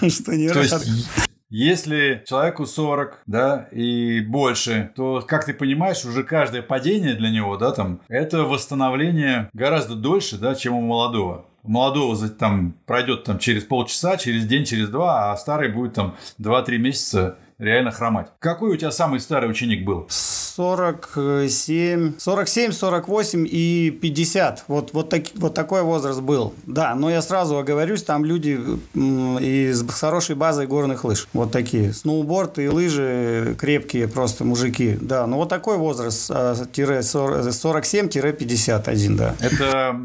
Что 0.08 0.36
не 0.36 0.48
То 0.48 0.60
есть, 0.60 1.08
если 1.48 2.24
человеку 2.26 2.66
40, 2.66 3.22
да, 3.26 3.68
и 3.70 4.20
больше, 4.20 4.90
то, 4.96 5.22
как 5.26 5.44
ты 5.44 5.54
понимаешь, 5.54 6.04
уже 6.04 6.24
каждое 6.24 6.62
падение 6.62 7.14
для 7.14 7.30
него, 7.30 7.56
да, 7.56 7.72
там, 7.72 8.00
это 8.08 8.42
восстановление 8.42 9.48
гораздо 9.52 9.94
дольше, 9.94 10.38
да, 10.38 10.54
чем 10.54 10.74
у 10.74 10.80
молодого. 10.80 11.46
Молодого 11.62 12.16
там 12.28 12.74
пройдет 12.86 13.24
там 13.24 13.38
через 13.38 13.64
полчаса, 13.64 14.16
через 14.16 14.46
день, 14.46 14.64
через 14.64 14.88
два, 14.88 15.32
а 15.32 15.36
старый 15.36 15.68
будет 15.68 15.94
там 15.94 16.16
2-3 16.40 16.78
месяца 16.78 17.38
реально 17.58 17.90
хромать. 17.90 18.28
Какой 18.38 18.70
у 18.70 18.76
тебя 18.76 18.90
самый 18.90 19.20
старый 19.20 19.50
ученик 19.50 19.84
был? 19.84 20.06
47, 20.08 22.14
47, 22.18 22.72
48 22.72 23.46
и 23.50 23.90
50. 23.90 24.64
Вот, 24.68 24.94
вот, 24.94 25.10
так, 25.10 25.24
вот 25.34 25.52
такой 25.54 25.82
возраст 25.82 26.20
был. 26.20 26.54
Да, 26.66 26.94
но 26.94 27.10
я 27.10 27.20
сразу 27.20 27.58
оговорюсь, 27.58 28.02
там 28.02 28.24
люди 28.24 28.58
из 28.94 29.82
с 29.82 30.00
хорошей 30.00 30.34
базой 30.34 30.66
горных 30.66 31.04
лыж. 31.04 31.28
Вот 31.32 31.52
такие. 31.52 31.92
Сноуборд 31.92 32.58
и 32.58 32.68
лыжи 32.68 33.54
крепкие 33.58 34.08
просто 34.08 34.44
мужики. 34.44 34.96
Да, 35.00 35.26
ну 35.26 35.36
вот 35.36 35.50
такой 35.50 35.76
возраст. 35.76 36.30
47-51, 36.30 39.16
да. 39.16 39.34
Это 39.40 40.00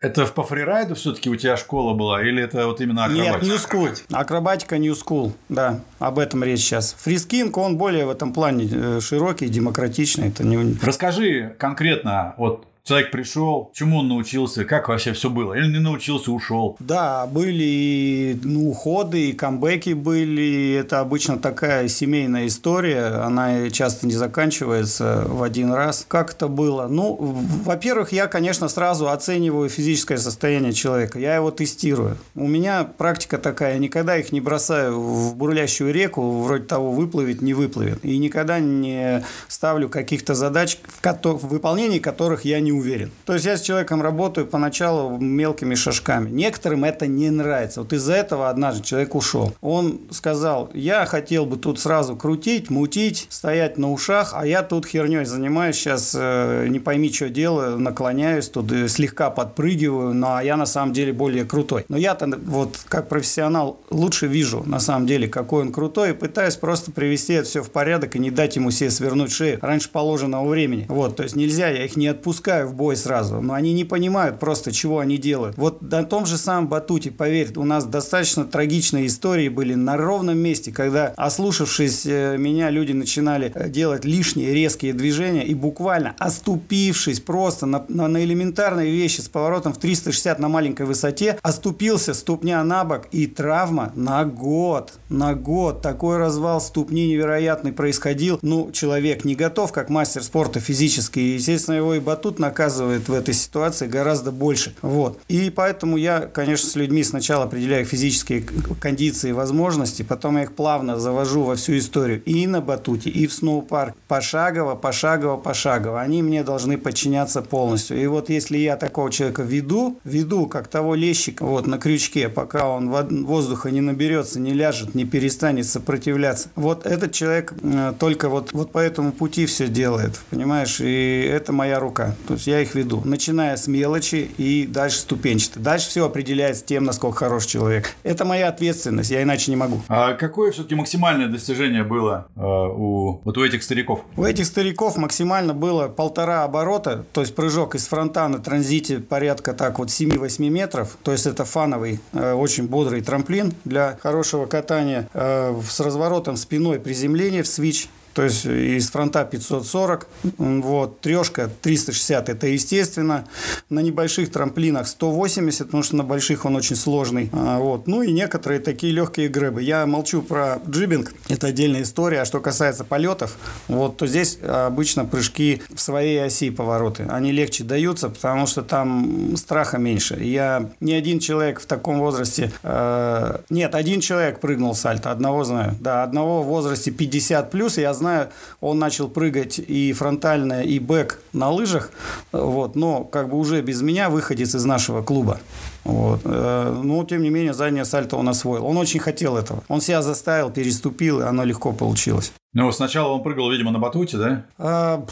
это 0.00 0.26
по 0.26 0.42
фрирайду 0.42 0.94
все-таки 0.94 1.30
у 1.30 1.36
тебя 1.36 1.56
школа 1.56 1.94
была, 1.94 2.22
или 2.22 2.42
это 2.42 2.66
вот 2.66 2.80
именно 2.80 3.04
акробатика? 3.04 3.38
Нет, 3.38 3.42
New 3.42 3.56
School. 3.56 3.98
Акробатика 4.12 4.78
New 4.78 4.92
School, 4.92 5.32
да, 5.48 5.80
об 5.98 6.18
этом 6.18 6.44
речь 6.44 6.60
сейчас. 6.60 6.94
Freeskiing, 6.98 7.56
он 7.56 7.76
более 7.76 8.06
в 8.06 8.10
этом 8.10 8.32
плане 8.32 8.68
э, 8.70 9.00
широкий, 9.00 9.48
демократичный. 9.48 10.28
Это 10.28 10.44
не... 10.44 10.76
Расскажи 10.82 11.56
конкретно, 11.58 12.34
вот 12.36 12.66
человек 12.86 13.10
пришел, 13.10 13.70
чему 13.74 13.98
он 13.98 14.08
научился, 14.08 14.64
как 14.64 14.88
вообще 14.88 15.12
все 15.12 15.28
было? 15.28 15.54
Или 15.54 15.72
не 15.72 15.80
научился, 15.80 16.30
ушел? 16.30 16.76
Да, 16.78 17.26
были 17.26 17.64
и 17.64 18.40
ну, 18.44 18.70
уходы, 18.70 19.30
и 19.30 19.32
камбэки 19.32 19.92
были. 19.92 20.74
Это 20.80 21.00
обычно 21.00 21.38
такая 21.38 21.88
семейная 21.88 22.46
история. 22.46 23.22
Она 23.24 23.70
часто 23.70 24.06
не 24.06 24.14
заканчивается 24.14 25.24
в 25.26 25.42
один 25.42 25.72
раз. 25.72 26.04
Как 26.06 26.32
это 26.32 26.46
было? 26.46 26.86
Ну, 26.86 27.16
во-первых, 27.64 28.12
я, 28.12 28.28
конечно, 28.28 28.68
сразу 28.68 29.08
оцениваю 29.08 29.68
физическое 29.68 30.18
состояние 30.18 30.72
человека. 30.72 31.18
Я 31.18 31.34
его 31.34 31.50
тестирую. 31.50 32.16
У 32.36 32.46
меня 32.46 32.84
практика 32.84 33.38
такая. 33.38 33.74
Я 33.74 33.78
никогда 33.80 34.16
их 34.16 34.30
не 34.30 34.40
бросаю 34.40 35.00
в 35.00 35.34
бурлящую 35.34 35.92
реку, 35.92 36.42
вроде 36.42 36.64
того, 36.64 36.92
выплывет, 36.92 37.42
не 37.42 37.52
выплывет. 37.52 38.04
И 38.04 38.16
никогда 38.18 38.60
не 38.60 39.24
ставлю 39.48 39.88
каких-то 39.88 40.34
задач, 40.34 40.78
в 41.02 41.48
выполнении 41.48 41.98
которых 41.98 42.44
я 42.44 42.60
не 42.60 42.75
уверен. 42.78 43.10
То 43.24 43.34
есть 43.34 43.46
я 43.46 43.56
с 43.56 43.62
человеком 43.62 44.02
работаю 44.02 44.46
поначалу 44.46 45.18
мелкими 45.18 45.74
шажками. 45.74 46.30
Некоторым 46.30 46.84
это 46.84 47.06
не 47.06 47.30
нравится. 47.30 47.80
Вот 47.80 47.92
из-за 47.92 48.14
этого 48.14 48.48
однажды 48.50 48.82
человек 48.82 49.14
ушел. 49.14 49.54
Он 49.60 50.00
сказал, 50.10 50.70
я 50.74 51.06
хотел 51.06 51.46
бы 51.46 51.56
тут 51.56 51.80
сразу 51.80 52.16
крутить, 52.16 52.70
мутить, 52.70 53.26
стоять 53.30 53.78
на 53.78 53.92
ушах, 53.92 54.32
а 54.34 54.46
я 54.46 54.62
тут 54.62 54.86
херней 54.86 55.24
занимаюсь 55.24 55.76
сейчас, 55.76 56.14
э, 56.18 56.66
не 56.68 56.78
пойми, 56.78 57.12
что 57.12 57.28
делаю, 57.28 57.78
наклоняюсь, 57.78 58.48
тут 58.48 58.72
слегка 58.88 59.30
подпрыгиваю, 59.30 60.14
но 60.14 60.40
я 60.40 60.56
на 60.56 60.66
самом 60.66 60.92
деле 60.92 61.12
более 61.12 61.44
крутой. 61.44 61.84
Но 61.88 61.96
я-то 61.96 62.26
вот 62.44 62.78
как 62.88 63.08
профессионал 63.08 63.80
лучше 63.90 64.26
вижу 64.26 64.62
на 64.66 64.80
самом 64.80 65.06
деле, 65.06 65.28
какой 65.28 65.62
он 65.62 65.72
крутой, 65.72 66.10
и 66.10 66.12
пытаюсь 66.12 66.56
просто 66.56 66.90
привести 66.92 67.34
это 67.34 67.48
все 67.48 67.62
в 67.62 67.70
порядок 67.70 68.16
и 68.16 68.18
не 68.18 68.30
дать 68.30 68.56
ему 68.56 68.70
себе 68.70 68.90
свернуть 68.90 69.32
шею 69.32 69.58
раньше 69.62 69.90
положенного 69.90 70.48
времени. 70.48 70.86
Вот, 70.88 71.16
то 71.16 71.22
есть 71.22 71.36
нельзя, 71.36 71.68
я 71.68 71.84
их 71.84 71.96
не 71.96 72.08
отпускаю 72.08 72.65
в 72.66 72.74
бой 72.74 72.96
сразу, 72.96 73.40
но 73.40 73.54
они 73.54 73.72
не 73.72 73.84
понимают 73.84 74.38
просто, 74.38 74.72
чего 74.72 74.98
они 74.98 75.18
делают. 75.18 75.56
Вот 75.56 75.82
на 75.82 76.04
том 76.04 76.26
же 76.26 76.36
самом 76.36 76.68
батуте, 76.68 77.10
поверь, 77.10 77.52
у 77.56 77.64
нас 77.64 77.84
достаточно 77.84 78.44
трагичные 78.44 79.06
истории 79.06 79.48
были 79.48 79.74
на 79.74 79.96
ровном 79.96 80.38
месте, 80.38 80.72
когда, 80.72 81.12
ослушавшись 81.16 82.06
э, 82.06 82.36
меня, 82.38 82.70
люди 82.70 82.92
начинали 82.92 83.52
э, 83.54 83.68
делать 83.68 84.04
лишние 84.04 84.52
резкие 84.54 84.92
движения 84.92 85.44
и 85.44 85.54
буквально 85.54 86.14
оступившись 86.18 87.20
просто 87.20 87.66
на, 87.66 87.84
на, 87.88 88.08
на 88.08 88.24
элементарные 88.24 88.90
вещи 88.90 89.20
с 89.20 89.28
поворотом 89.28 89.72
в 89.72 89.78
360 89.78 90.38
на 90.38 90.48
маленькой 90.48 90.86
высоте, 90.86 91.38
оступился 91.42 92.14
ступня 92.14 92.62
на 92.64 92.84
бок 92.84 93.06
и 93.12 93.26
травма 93.26 93.92
на 93.94 94.24
год, 94.24 94.92
на 95.08 95.34
год. 95.34 95.82
Такой 95.82 96.18
развал 96.18 96.60
ступни 96.60 97.08
невероятный 97.08 97.72
происходил. 97.72 98.38
Ну, 98.42 98.70
человек 98.72 99.24
не 99.24 99.34
готов, 99.34 99.72
как 99.72 99.88
мастер 99.88 100.22
спорта 100.22 100.60
физически, 100.60 101.18
естественно, 101.18 101.76
его 101.76 101.94
и 101.94 102.00
батут 102.00 102.38
наказывает 102.56 103.06
в 103.08 103.12
этой 103.12 103.34
ситуации 103.34 103.86
гораздо 103.86 104.32
больше. 104.32 104.74
Вот. 104.80 105.20
И 105.28 105.50
поэтому 105.50 105.98
я, 105.98 106.20
конечно, 106.20 106.68
с 106.68 106.74
людьми 106.74 107.04
сначала 107.04 107.44
определяю 107.44 107.84
физические 107.84 108.46
кондиции 108.80 109.30
и 109.30 109.32
возможности, 109.32 110.02
потом 110.02 110.38
я 110.38 110.44
их 110.44 110.54
плавно 110.54 110.98
завожу 110.98 111.42
во 111.42 111.56
всю 111.56 111.76
историю 111.76 112.22
и 112.24 112.46
на 112.46 112.62
батуте, 112.62 113.10
и 113.10 113.26
в 113.26 113.32
сноупарк. 113.34 113.94
Пошагово, 114.08 114.74
пошагово, 114.74 115.36
пошагово. 115.36 116.00
Они 116.00 116.22
мне 116.22 116.42
должны 116.42 116.78
подчиняться 116.78 117.42
полностью. 117.42 118.02
И 118.02 118.06
вот 118.06 118.30
если 118.30 118.56
я 118.56 118.76
такого 118.76 119.10
человека 119.10 119.42
веду, 119.42 119.98
веду, 120.04 120.46
как 120.46 120.68
того 120.68 120.94
лещика 120.94 121.44
вот 121.44 121.66
на 121.66 121.78
крючке, 121.78 122.30
пока 122.30 122.68
он 122.68 122.88
воздуха 123.26 123.70
не 123.70 123.82
наберется, 123.82 124.40
не 124.40 124.54
ляжет, 124.54 124.94
не 124.94 125.04
перестанет 125.04 125.66
сопротивляться. 125.66 126.48
Вот 126.56 126.86
этот 126.86 127.12
человек 127.12 127.52
э, 127.62 127.92
только 127.98 128.30
вот, 128.30 128.54
вот 128.54 128.72
по 128.72 128.78
этому 128.78 129.12
пути 129.12 129.44
все 129.44 129.68
делает, 129.68 130.20
понимаешь? 130.30 130.80
И 130.80 131.20
это 131.30 131.52
моя 131.52 131.78
рука. 131.78 132.14
То 132.26 132.34
есть 132.34 132.45
я 132.46 132.60
их 132.60 132.74
веду, 132.74 133.02
начиная 133.04 133.56
с 133.56 133.66
мелочи 133.66 134.30
и 134.36 134.66
дальше 134.66 134.98
ступенчато. 134.98 135.60
Дальше 135.60 135.88
все 135.88 136.06
определяется 136.06 136.64
тем, 136.64 136.84
насколько 136.84 137.18
хороший 137.18 137.48
человек. 137.48 137.94
Это 138.02 138.24
моя 138.24 138.48
ответственность, 138.48 139.10
я 139.10 139.22
иначе 139.22 139.50
не 139.50 139.56
могу. 139.56 139.82
А 139.88 140.14
какое 140.14 140.52
все-таки 140.52 140.74
максимальное 140.74 141.28
достижение 141.28 141.84
было 141.84 142.28
э, 142.36 142.40
у, 142.40 143.20
вот 143.24 143.38
у 143.38 143.44
этих 143.44 143.62
стариков? 143.62 144.04
У 144.16 144.24
этих 144.24 144.46
стариков 144.46 144.96
максимально 144.96 145.54
было 145.54 145.88
полтора 145.88 146.44
оборота, 146.44 147.04
то 147.12 147.20
есть 147.20 147.34
прыжок 147.34 147.74
из 147.74 147.86
фронта 147.86 148.28
на 148.28 148.38
транзите 148.38 148.98
порядка 148.98 149.52
так 149.52 149.78
вот 149.78 149.88
7-8 149.88 150.48
метров, 150.48 150.96
то 151.02 151.12
есть 151.12 151.26
это 151.26 151.44
фановый, 151.44 152.00
э, 152.12 152.32
очень 152.32 152.66
бодрый 152.66 153.00
трамплин 153.00 153.52
для 153.64 153.98
хорошего 154.02 154.46
катания 154.46 155.08
э, 155.12 155.60
с 155.68 155.80
разворотом 155.80 156.36
спиной 156.36 156.80
приземление 156.80 157.42
в 157.42 157.46
свич, 157.46 157.88
то 158.16 158.22
есть 158.22 158.46
из 158.46 158.88
фронта 158.88 159.26
540, 159.26 160.08
вот, 160.38 161.02
трешка 161.02 161.50
360, 161.60 162.30
это 162.30 162.46
естественно, 162.46 163.26
на 163.68 163.80
небольших 163.80 164.32
трамплинах 164.32 164.88
180, 164.88 165.66
потому 165.66 165.82
что 165.82 165.96
на 165.96 166.02
больших 166.02 166.46
он 166.46 166.56
очень 166.56 166.76
сложный, 166.76 167.28
а, 167.34 167.58
вот, 167.58 167.86
ну 167.86 168.00
и 168.00 168.10
некоторые 168.10 168.60
такие 168.60 168.94
легкие 168.94 169.28
грэбы. 169.28 169.62
Я 169.62 169.84
молчу 169.84 170.22
про 170.22 170.62
джибинг, 170.66 171.12
это 171.28 171.48
отдельная 171.48 171.82
история, 171.82 172.22
а 172.22 172.24
что 172.24 172.40
касается 172.40 172.84
полетов, 172.84 173.36
вот, 173.68 173.98
то 173.98 174.06
здесь 174.06 174.38
обычно 174.42 175.04
прыжки 175.04 175.60
в 175.74 175.78
своей 175.78 176.24
оси 176.24 176.48
повороты, 176.48 177.06
они 177.10 177.32
легче 177.32 177.64
даются, 177.64 178.08
потому 178.08 178.46
что 178.46 178.62
там 178.62 179.36
страха 179.36 179.76
меньше. 179.76 180.16
Я 180.22 180.70
не 180.80 180.94
один 180.94 181.18
человек 181.18 181.60
в 181.60 181.66
таком 181.66 181.98
возрасте, 181.98 182.50
э, 182.62 183.40
нет, 183.50 183.74
один 183.74 184.00
человек 184.00 184.40
прыгнул 184.40 184.74
сальто, 184.74 185.10
одного 185.10 185.44
знаю, 185.44 185.76
да, 185.80 186.02
одного 186.02 186.42
в 186.42 186.46
возрасте 186.46 186.90
50 186.90 187.50
плюс, 187.50 187.76
я 187.76 187.92
знаю, 187.92 188.05
знаю, 188.06 188.28
он 188.60 188.78
начал 188.78 189.08
прыгать 189.08 189.58
и 189.58 189.92
фронтально, 189.92 190.62
и 190.62 190.78
бэк 190.78 191.18
на 191.32 191.50
лыжах, 191.50 191.90
вот, 192.32 192.76
но 192.76 193.04
как 193.04 193.28
бы 193.28 193.36
уже 193.36 193.62
без 193.62 193.82
меня 193.82 194.08
выходец 194.10 194.54
из 194.54 194.64
нашего 194.64 195.02
клуба. 195.02 195.38
Вот. 195.84 196.20
Э, 196.24 196.80
но, 196.82 197.04
тем 197.04 197.22
не 197.22 197.30
менее, 197.30 197.54
заднее 197.54 197.84
сальто 197.84 198.16
он 198.16 198.28
освоил. 198.28 198.66
Он 198.66 198.76
очень 198.76 199.00
хотел 199.00 199.36
этого. 199.36 199.62
Он 199.68 199.80
себя 199.80 200.02
заставил, 200.02 200.50
переступил, 200.50 201.20
и 201.20 201.24
оно 201.24 201.44
легко 201.44 201.72
получилось. 201.72 202.32
Ну, 202.54 202.72
сначала 202.72 203.12
он 203.12 203.22
прыгал, 203.22 203.50
видимо, 203.50 203.70
на 203.70 203.78
батуте, 203.78 204.16
да? 204.16 204.42
А, 204.58 205.04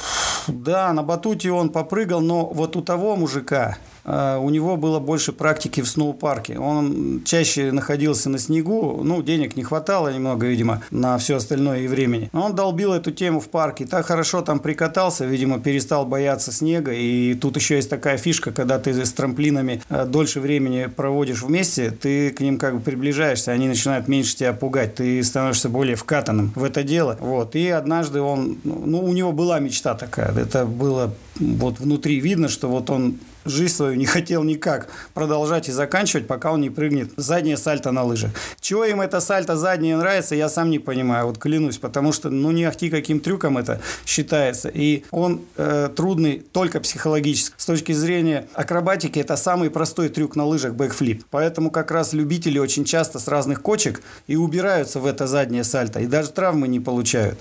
да, 0.49 0.93
на 0.93 1.03
батуте 1.03 1.51
он 1.51 1.69
попрыгал, 1.69 2.21
но 2.21 2.47
вот 2.47 2.77
у 2.77 2.83
того 2.83 3.17
мужика, 3.17 3.77
у 4.05 4.51
него 4.51 4.77
было 4.77 5.01
больше 5.01 5.33
практики 5.33 5.81
в 5.81 5.89
сноупарке. 5.89 6.59
Он 6.59 7.23
чаще 7.25 7.73
находился 7.73 8.29
на 8.29 8.39
снегу, 8.39 9.03
ну, 9.03 9.23
денег 9.23 9.57
не 9.57 9.63
хватало 9.63 10.13
немного, 10.13 10.47
видимо, 10.47 10.83
на 10.91 11.17
все 11.19 11.37
остальное 11.37 11.81
и 11.81 11.89
времени. 11.89 12.29
Но 12.33 12.47
он 12.47 12.55
долбил 12.55 12.93
эту 12.93 13.11
тему 13.13 13.41
в 13.41 13.49
парке, 13.49 13.87
так 13.87 14.07
хорошо 14.07 14.43
там 14.43 14.59
прикатался, 14.59 15.25
видимо, 15.25 15.59
перестал 15.59 16.05
бояться 16.05 16.53
снега. 16.53 16.93
И 16.93 17.35
тут 17.35 17.57
еще 17.57 17.77
есть 17.77 17.91
такая 17.91 18.19
фишка, 18.19 18.53
когда 18.53 18.79
ты 18.79 18.93
с 18.93 19.13
трамплинами 19.13 19.83
а, 19.89 20.05
дольше 20.05 20.41
времени 20.41 20.87
проводишь 20.87 21.43
вместе, 21.43 21.91
ты 21.91 22.31
к 22.31 22.41
ним 22.41 22.59
как 22.59 22.75
бы 22.75 22.81
приближаешься, 22.81 23.53
они 23.53 23.69
начинают 23.69 24.09
меньше 24.09 24.37
тебя 24.37 24.53
пугать, 24.53 24.97
ты 24.97 25.23
становишься 25.23 25.69
более 25.69 25.97
вкатанным 25.97 26.53
в 26.55 26.65
это 26.65 26.83
дело. 26.83 27.17
Вот. 27.21 27.57
И 27.57 27.69
однажды 27.69 28.21
он, 28.21 28.59
ну, 28.65 29.05
у 29.05 29.13
него 29.13 29.33
была 29.33 29.59
мечта 29.59 29.95
такая, 29.95 30.33
это 30.37 30.67
было 30.67 31.15
вот 31.39 31.81
внутри 31.81 32.21
видно, 32.21 32.49
что 32.49 32.69
вот 32.69 32.91
он 32.91 33.19
жизнь 33.45 33.75
свою 33.75 33.95
не 33.95 34.07
хотел 34.07 34.43
никак 34.43 34.89
продолжать 35.13 35.69
и 35.69 35.73
заканчивать, 35.73 36.27
пока 36.27 36.53
он 36.53 36.61
не 36.61 36.71
прыгнет 36.71 37.13
заднее 37.17 37.57
сальто 37.57 37.93
на 37.93 38.05
лыжах. 38.05 38.31
Чего 38.61 38.85
им 38.85 39.01
это 39.01 39.21
сальто 39.21 39.57
заднее 39.57 39.97
нравится, 39.97 40.35
я 40.35 40.49
сам 40.49 40.71
не 40.71 40.79
понимаю, 40.79 41.27
вот 41.27 41.39
клянусь, 41.39 41.79
потому 41.79 42.13
что, 42.13 42.31
ну, 42.31 42.51
не 42.51 42.65
ахти 42.65 42.91
каким 42.91 43.21
трюком 43.21 43.59
это 43.59 43.81
считается. 44.07 44.69
И 44.69 45.05
он 45.11 45.43
э, 45.57 45.91
трудный 45.95 46.43
только 46.53 46.81
психологически. 46.81 47.55
С 47.57 47.67
точки 47.67 47.93
зрения 47.93 48.47
акробатики, 48.55 49.19
это 49.19 49.37
самый 49.37 49.71
простой 49.71 50.09
трюк 50.09 50.37
на 50.37 50.45
лыжах 50.45 50.75
бэкфлип. 50.75 51.25
Поэтому 51.31 51.71
как 51.71 51.91
раз 51.91 52.13
любители 52.13 52.59
очень 52.59 52.85
часто 52.85 53.19
с 53.19 53.29
разных 53.29 53.63
кочек 53.63 54.03
и 54.27 54.37
убираются 54.37 55.01
в 55.01 55.07
это 55.07 55.27
заднее 55.27 55.65
сальто, 55.65 56.01
и 56.01 56.07
даже 56.07 56.31
травмы 56.31 56.69
не 56.69 56.81
получают, 56.81 57.39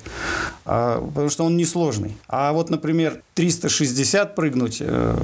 а, 0.66 1.02
потому 1.02 1.30
что 1.30 1.44
он 1.46 1.58
несложный. 1.58 2.18
А 2.28 2.54
вот, 2.54 2.70
например, 2.70 3.22
360 3.36 4.36
прыгнуть 4.36 4.78
э, 4.80 5.18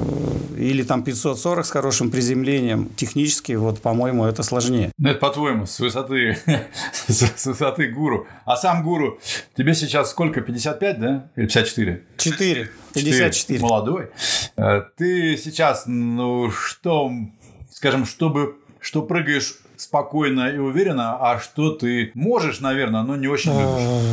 или 0.60 0.82
там 0.82 1.02
540 1.02 1.64
с 1.64 1.70
хорошим 1.70 2.10
приземлением, 2.10 2.90
технически, 2.96 3.52
вот, 3.52 3.80
по-моему, 3.80 4.24
это 4.24 4.42
сложнее. 4.42 4.92
Ну, 4.98 5.10
это 5.10 5.18
по-твоему, 5.18 5.66
с 5.66 5.80
высоты, 5.80 6.36
с 7.08 7.46
высоты 7.46 7.88
гуру. 7.88 8.26
А 8.44 8.56
сам 8.56 8.82
гуру, 8.82 9.18
тебе 9.56 9.74
сейчас 9.74 10.10
сколько, 10.10 10.40
55, 10.40 11.00
да? 11.00 11.30
Или 11.36 11.46
54? 11.46 12.02
4. 12.16 12.70
54. 12.94 13.32
4. 13.32 13.60
Молодой. 13.60 14.10
Э, 14.56 14.82
ты 14.96 15.36
сейчас, 15.36 15.84
ну, 15.86 16.50
что, 16.50 17.10
скажем, 17.70 18.04
чтобы, 18.04 18.56
что 18.80 19.02
прыгаешь 19.02 19.56
спокойно 19.76 20.50
и 20.50 20.58
уверенно, 20.58 21.16
а 21.20 21.40
что 21.40 21.70
ты 21.70 22.10
можешь, 22.14 22.60
наверное, 22.60 23.02
но 23.02 23.16
не 23.16 23.28
очень 23.28 23.52
любишь? 23.52 24.04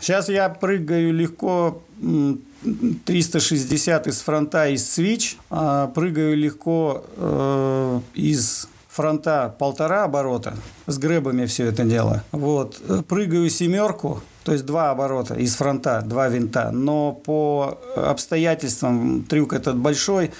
Сейчас 0.00 0.28
я 0.28 0.48
прыгаю 0.48 1.12
легко 1.12 1.82
360 2.00 4.06
из 4.06 4.20
фронта 4.20 4.68
из 4.68 4.88
свич, 4.88 5.36
а 5.50 5.88
прыгаю 5.88 6.36
легко 6.36 7.04
э, 7.16 8.00
из 8.14 8.68
фронта 8.88 9.54
полтора 9.58 10.04
оборота, 10.04 10.56
с 10.86 10.98
грэбами 10.98 11.46
все 11.46 11.66
это 11.66 11.84
дело. 11.84 12.22
Вот. 12.32 12.80
Прыгаю 13.08 13.50
семерку 13.50 14.22
то 14.46 14.52
есть 14.52 14.64
два 14.64 14.92
оборота 14.92 15.34
из 15.34 15.56
фронта, 15.56 16.02
два 16.06 16.28
винта. 16.28 16.70
Но 16.70 17.10
по 17.12 17.80
обстоятельствам 17.96 19.24
трюк 19.24 19.52
этот 19.52 19.76
большой, 19.76 20.30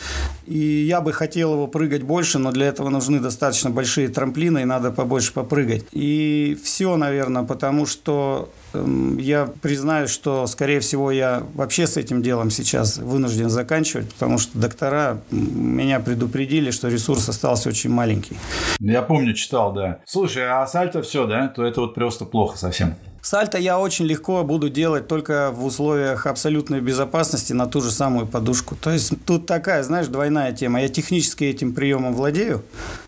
и 0.46 0.56
я 0.56 1.00
бы 1.00 1.12
хотел 1.12 1.54
его 1.54 1.66
прыгать 1.66 2.04
больше, 2.04 2.38
но 2.38 2.52
для 2.52 2.66
этого 2.66 2.88
нужны 2.88 3.18
достаточно 3.18 3.68
большие 3.68 4.06
трамплины, 4.06 4.60
и 4.60 4.64
надо 4.64 4.92
побольше 4.92 5.32
попрыгать. 5.32 5.86
И 5.90 6.56
все, 6.62 6.96
наверное, 6.96 7.42
потому 7.42 7.84
что 7.84 8.48
эм, 8.74 9.18
я 9.18 9.46
признаю, 9.60 10.06
что, 10.06 10.46
скорее 10.46 10.78
всего, 10.78 11.10
я 11.10 11.42
вообще 11.54 11.88
с 11.88 11.96
этим 11.96 12.22
делом 12.22 12.52
сейчас 12.52 12.98
вынужден 12.98 13.50
заканчивать, 13.50 14.12
потому 14.12 14.38
что 14.38 14.56
доктора 14.56 15.18
меня 15.32 15.98
предупредили, 15.98 16.70
что 16.70 16.86
ресурс 16.86 17.28
остался 17.28 17.70
очень 17.70 17.90
маленький. 17.90 18.36
Я 18.78 19.02
помню, 19.02 19.34
читал, 19.34 19.72
да. 19.72 19.98
Слушай, 20.04 20.48
а 20.48 20.64
сальто 20.68 21.02
все, 21.02 21.26
да? 21.26 21.48
То 21.48 21.64
это 21.64 21.80
вот 21.80 21.96
просто 21.96 22.24
плохо 22.24 22.56
совсем. 22.56 22.94
Сальто 23.26 23.58
я 23.58 23.80
очень 23.80 24.04
легко 24.04 24.44
буду 24.44 24.68
делать 24.68 25.08
только 25.08 25.50
в 25.50 25.64
условиях 25.64 26.26
абсолютной 26.26 26.80
безопасности 26.80 27.52
на 27.52 27.66
ту 27.66 27.80
же 27.80 27.90
самую 27.90 28.28
подушку. 28.28 28.76
То 28.76 28.92
есть 28.92 29.14
тут 29.26 29.46
такая, 29.46 29.82
знаешь, 29.82 30.06
двойная 30.06 30.52
тема. 30.52 30.80
Я 30.80 30.88
технически 30.88 31.42
этим 31.42 31.74
приемом 31.74 32.14
владею, 32.14 32.62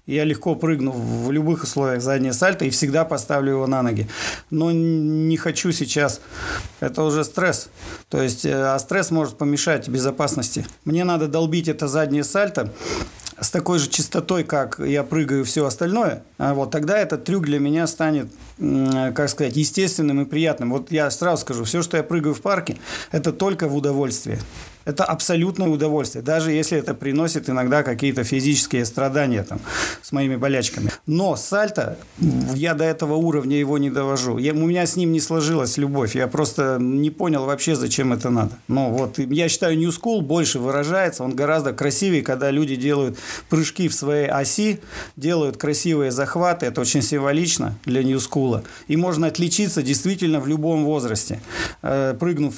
я 0.06 0.24
легко 0.24 0.56
прыгну 0.56 0.90
в 0.90 1.30
любых 1.30 1.62
условиях 1.62 2.02
заднее 2.02 2.32
сальто 2.32 2.64
и 2.64 2.70
всегда 2.70 3.04
поставлю 3.04 3.52
его 3.52 3.68
на 3.68 3.80
ноги. 3.80 4.08
Но 4.50 4.72
не 4.72 5.36
хочу 5.36 5.70
сейчас. 5.70 6.20
Это 6.80 7.04
уже 7.04 7.22
стресс. 7.22 7.68
То 8.08 8.20
есть, 8.20 8.44
э, 8.44 8.52
а 8.52 8.76
стресс 8.80 9.12
может 9.12 9.38
помешать 9.38 9.88
безопасности. 9.88 10.66
Мне 10.84 11.04
надо 11.04 11.28
долбить 11.28 11.68
это 11.68 11.86
заднее 11.86 12.24
сальто 12.24 12.72
с 13.40 13.50
такой 13.50 13.78
же 13.78 13.88
частотой, 13.88 14.44
как 14.44 14.78
я 14.78 15.02
прыгаю 15.02 15.44
все 15.44 15.64
остальное, 15.64 16.22
а 16.38 16.54
вот 16.54 16.70
тогда 16.70 16.98
этот 16.98 17.24
трюк 17.24 17.44
для 17.46 17.58
меня 17.58 17.86
станет, 17.86 18.28
как 18.58 19.28
сказать, 19.28 19.56
естественным 19.56 20.22
и 20.22 20.24
приятным. 20.24 20.70
Вот 20.70 20.90
я 20.90 21.10
сразу 21.10 21.42
скажу, 21.42 21.64
все, 21.64 21.82
что 21.82 21.96
я 21.96 22.02
прыгаю 22.02 22.34
в 22.34 22.40
парке, 22.40 22.76
это 23.12 23.32
только 23.32 23.68
в 23.68 23.76
удовольствие. 23.76 24.38
Это 24.84 25.04
абсолютное 25.04 25.68
удовольствие, 25.68 26.22
даже 26.22 26.52
если 26.52 26.78
это 26.78 26.94
приносит 26.94 27.50
иногда 27.50 27.82
какие-то 27.82 28.24
физические 28.24 28.84
страдания 28.84 29.42
там, 29.42 29.60
с 30.02 30.12
моими 30.12 30.36
болячками. 30.36 30.90
Но 31.06 31.36
сальто, 31.36 31.98
я 32.54 32.74
до 32.74 32.84
этого 32.84 33.14
уровня 33.14 33.58
его 33.58 33.78
не 33.78 33.90
довожу. 33.90 34.38
Я, 34.38 34.52
у 34.52 34.66
меня 34.66 34.86
с 34.86 34.96
ним 34.96 35.12
не 35.12 35.20
сложилась 35.20 35.76
любовь. 35.76 36.14
Я 36.14 36.26
просто 36.26 36.78
не 36.80 37.10
понял 37.10 37.44
вообще, 37.44 37.74
зачем 37.76 38.12
это 38.12 38.30
надо. 38.30 38.52
Ну, 38.68 38.90
вот, 38.90 39.18
я 39.18 39.48
считаю, 39.48 39.76
New 39.78 39.90
School 39.90 40.20
больше 40.20 40.58
выражается. 40.58 41.24
Он 41.24 41.34
гораздо 41.34 41.72
красивее, 41.72 42.22
когда 42.22 42.50
люди 42.50 42.76
делают 42.76 43.18
прыжки 43.48 43.88
в 43.88 43.94
своей 43.94 44.28
оси, 44.28 44.80
делают 45.16 45.56
красивые 45.56 46.10
захваты. 46.10 46.66
Это 46.66 46.80
очень 46.80 47.02
символично 47.02 47.74
для 47.84 48.02
New 48.02 48.18
School. 48.18 48.64
И 48.86 48.96
можно 48.96 49.26
отличиться 49.26 49.82
действительно 49.82 50.40
в 50.40 50.46
любом 50.46 50.84
возрасте. 50.84 51.40
Э, 51.82 52.14
прыгнув 52.18 52.54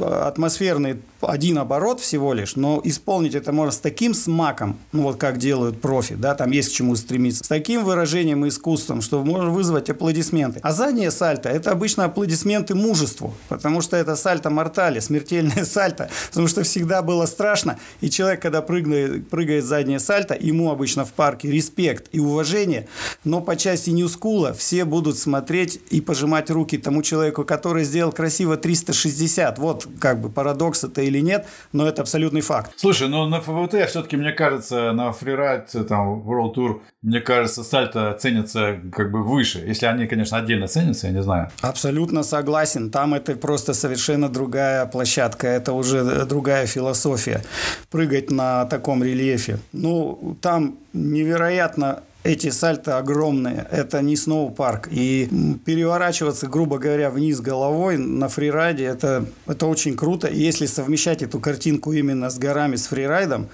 атмосферный 0.00 0.96
один 1.20 1.43
оборот 1.52 2.00
всего 2.00 2.34
лишь, 2.34 2.56
но 2.56 2.80
исполнить 2.84 3.34
это 3.34 3.52
можно 3.52 3.72
с 3.72 3.78
таким 3.78 4.14
смаком, 4.14 4.78
ну 4.92 5.02
вот 5.02 5.16
как 5.16 5.38
делают 5.38 5.80
профи, 5.80 6.14
да, 6.14 6.34
там 6.34 6.50
есть 6.50 6.70
к 6.70 6.72
чему 6.72 6.94
стремиться, 6.96 7.44
с 7.44 7.48
таким 7.48 7.84
выражением 7.84 8.44
и 8.44 8.48
искусством, 8.48 9.00
что 9.00 9.24
можно 9.24 9.50
вызвать 9.50 9.90
аплодисменты. 9.90 10.60
А 10.62 10.72
заднее 10.72 11.10
сальто– 11.10 11.48
это 11.50 11.70
обычно 11.70 12.04
аплодисменты 12.04 12.74
мужеству, 12.74 13.34
потому 13.48 13.80
что 13.80 13.96
это 13.96 14.16
сальто 14.16 14.50
мортали, 14.50 14.98
смертельное 14.98 15.64
сальто, 15.64 16.10
потому 16.28 16.46
что 16.46 16.62
всегда 16.62 17.00
было 17.00 17.26
страшно, 17.26 17.78
и 18.00 18.10
человек, 18.10 18.42
когда 18.42 18.62
прыгает, 18.62 19.28
прыгает 19.28 19.64
заднее 19.64 19.98
сальто, 19.98 20.36
ему 20.38 20.70
обычно 20.70 21.04
в 21.04 21.12
парке 21.12 21.50
респект 21.50 22.08
и 22.12 22.20
уважение, 22.20 22.86
но 23.24 23.40
по 23.40 23.56
части 23.56 23.90
ньюскула 23.90 24.52
все 24.52 24.84
будут 24.84 25.18
смотреть 25.18 25.80
и 25.90 26.00
пожимать 26.00 26.50
руки 26.50 26.76
тому 26.76 27.02
человеку, 27.02 27.44
который 27.44 27.84
сделал 27.84 28.12
красиво 28.12 28.56
360. 28.56 29.58
Вот 29.58 29.88
как 29.98 30.20
бы 30.20 30.28
парадокс 30.28 30.84
это 30.84 31.00
или 31.00 31.14
или 31.14 31.20
нет, 31.34 31.46
но 31.72 31.86
это 31.86 32.02
абсолютный 32.02 32.40
факт. 32.40 32.72
Слушай, 32.76 33.08
ну 33.08 33.26
на 33.26 33.40
ФВТ 33.40 33.88
все-таки, 33.88 34.16
мне 34.16 34.32
кажется, 34.32 34.92
на 34.92 35.12
фрирайд, 35.12 35.70
там, 35.88 36.22
World 36.22 36.54
Tour, 36.54 36.80
мне 37.02 37.20
кажется, 37.20 37.64
сальто 37.64 38.16
ценятся 38.20 38.80
как 38.92 39.10
бы 39.10 39.22
выше. 39.22 39.58
Если 39.66 39.86
они, 39.86 40.06
конечно, 40.06 40.38
отдельно 40.38 40.66
ценятся, 40.66 41.06
я 41.06 41.12
не 41.12 41.22
знаю. 41.22 41.50
Абсолютно 41.60 42.22
согласен. 42.22 42.90
Там 42.90 43.14
это 43.14 43.36
просто 43.36 43.74
совершенно 43.74 44.28
другая 44.28 44.86
площадка, 44.86 45.46
это 45.46 45.72
уже 45.72 46.24
другая 46.26 46.66
философия. 46.66 47.42
Прыгать 47.90 48.30
на 48.30 48.64
таком 48.66 49.04
рельефе. 49.04 49.58
Ну, 49.72 50.36
там 50.40 50.76
невероятно 50.92 52.02
эти 52.24 52.50
сальто 52.50 52.98
огромные. 52.98 53.66
Это 53.70 54.00
не 54.02 54.16
сноу-парк. 54.16 54.88
И 54.90 55.28
переворачиваться, 55.64 56.48
грубо 56.48 56.78
говоря, 56.78 57.10
вниз 57.10 57.40
головой 57.40 57.98
на 57.98 58.28
фрирайде, 58.28 58.84
это, 58.84 59.26
это 59.46 59.66
очень 59.66 59.96
круто. 59.96 60.26
И 60.26 60.40
если 60.40 60.66
совмещать 60.66 61.22
эту 61.22 61.38
картинку 61.38 61.92
именно 61.92 62.30
с 62.30 62.38
горами, 62.38 62.76
с 62.76 62.86
фрирайдом, 62.86 63.48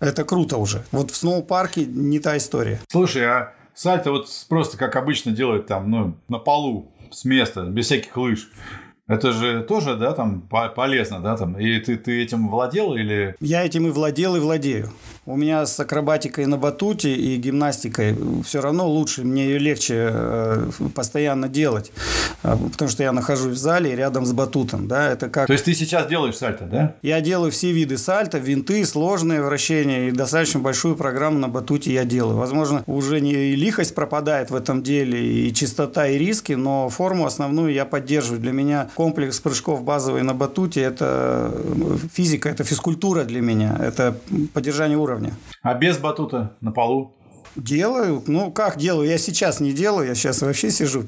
это 0.00 0.24
круто 0.24 0.58
уже. 0.58 0.82
Вот 0.90 1.10
в 1.10 1.16
сноу-парке 1.16 1.86
не 1.86 2.18
та 2.18 2.36
история. 2.36 2.80
Слушай, 2.88 3.24
а 3.24 3.54
сальто 3.74 4.10
вот 4.10 4.28
просто 4.48 4.76
как 4.76 4.96
обычно 4.96 5.32
делают 5.32 5.66
там, 5.66 5.90
ну, 5.90 6.16
на 6.28 6.38
полу, 6.38 6.92
с 7.10 7.24
места, 7.24 7.62
без 7.62 7.86
всяких 7.86 8.16
лыж. 8.16 8.50
Это 9.06 9.32
же 9.32 9.62
тоже, 9.62 9.96
да, 9.96 10.12
там 10.12 10.42
полезно, 10.42 11.20
да, 11.20 11.34
там. 11.34 11.58
И 11.58 11.80
ты, 11.80 11.96
ты 11.96 12.22
этим 12.22 12.50
владел 12.50 12.94
или? 12.94 13.34
Я 13.40 13.64
этим 13.64 13.86
и 13.86 13.90
владел, 13.90 14.36
и 14.36 14.38
владею. 14.38 14.90
У 15.28 15.36
меня 15.36 15.66
с 15.66 15.78
акробатикой 15.78 16.46
на 16.46 16.56
батуте 16.56 17.14
и 17.14 17.36
гимнастикой 17.36 18.16
все 18.46 18.62
равно 18.62 18.88
лучше, 18.88 19.24
мне 19.24 19.44
ее 19.44 19.58
легче 19.58 20.08
э, 20.10 20.70
постоянно 20.94 21.50
делать, 21.50 21.92
э, 22.42 22.56
потому 22.72 22.90
что 22.90 23.02
я 23.02 23.12
нахожусь 23.12 23.52
в 23.52 23.58
зале 23.58 23.94
рядом 23.94 24.24
с 24.24 24.32
батутом, 24.32 24.88
да, 24.88 25.12
это 25.12 25.28
как... 25.28 25.46
То 25.46 25.52
есть 25.52 25.66
ты 25.66 25.74
сейчас 25.74 26.06
делаешь 26.06 26.38
сальто, 26.38 26.64
да? 26.64 26.94
Я 27.02 27.20
делаю 27.20 27.52
все 27.52 27.72
виды 27.72 27.98
сальто, 27.98 28.38
винты, 28.38 28.86
сложные 28.86 29.42
вращения 29.42 30.08
и 30.08 30.12
достаточно 30.12 30.60
большую 30.60 30.96
программу 30.96 31.38
на 31.38 31.48
батуте 31.48 31.92
я 31.92 32.06
делаю. 32.06 32.38
Возможно, 32.38 32.82
уже 32.86 33.20
не 33.20 33.54
лихость 33.54 33.94
пропадает 33.94 34.50
в 34.50 34.54
этом 34.54 34.82
деле, 34.82 35.22
и 35.22 35.52
чистота, 35.52 36.08
и 36.08 36.16
риски, 36.16 36.54
но 36.54 36.88
форму 36.88 37.26
основную 37.26 37.74
я 37.74 37.84
поддерживаю. 37.84 38.40
Для 38.40 38.52
меня 38.52 38.88
комплекс 38.94 39.40
прыжков 39.40 39.84
базовый 39.84 40.22
на 40.22 40.32
батуте– 40.32 40.80
это 40.82 41.52
физика, 42.14 42.48
это 42.48 42.64
физкультура 42.64 43.24
для 43.24 43.42
меня, 43.42 43.76
это 43.78 44.16
поддержание 44.54 44.96
уровня 44.96 45.17
уровня. 45.18 45.34
А 45.62 45.74
без 45.74 45.98
батута 45.98 46.56
на 46.60 46.72
полу? 46.72 47.14
Делаю. 47.56 48.22
Ну, 48.26 48.52
как 48.52 48.78
делаю? 48.78 49.08
Я 49.08 49.18
сейчас 49.18 49.60
не 49.60 49.72
делаю, 49.72 50.08
я 50.08 50.14
сейчас 50.14 50.42
вообще 50.42 50.70
сижу. 50.70 51.02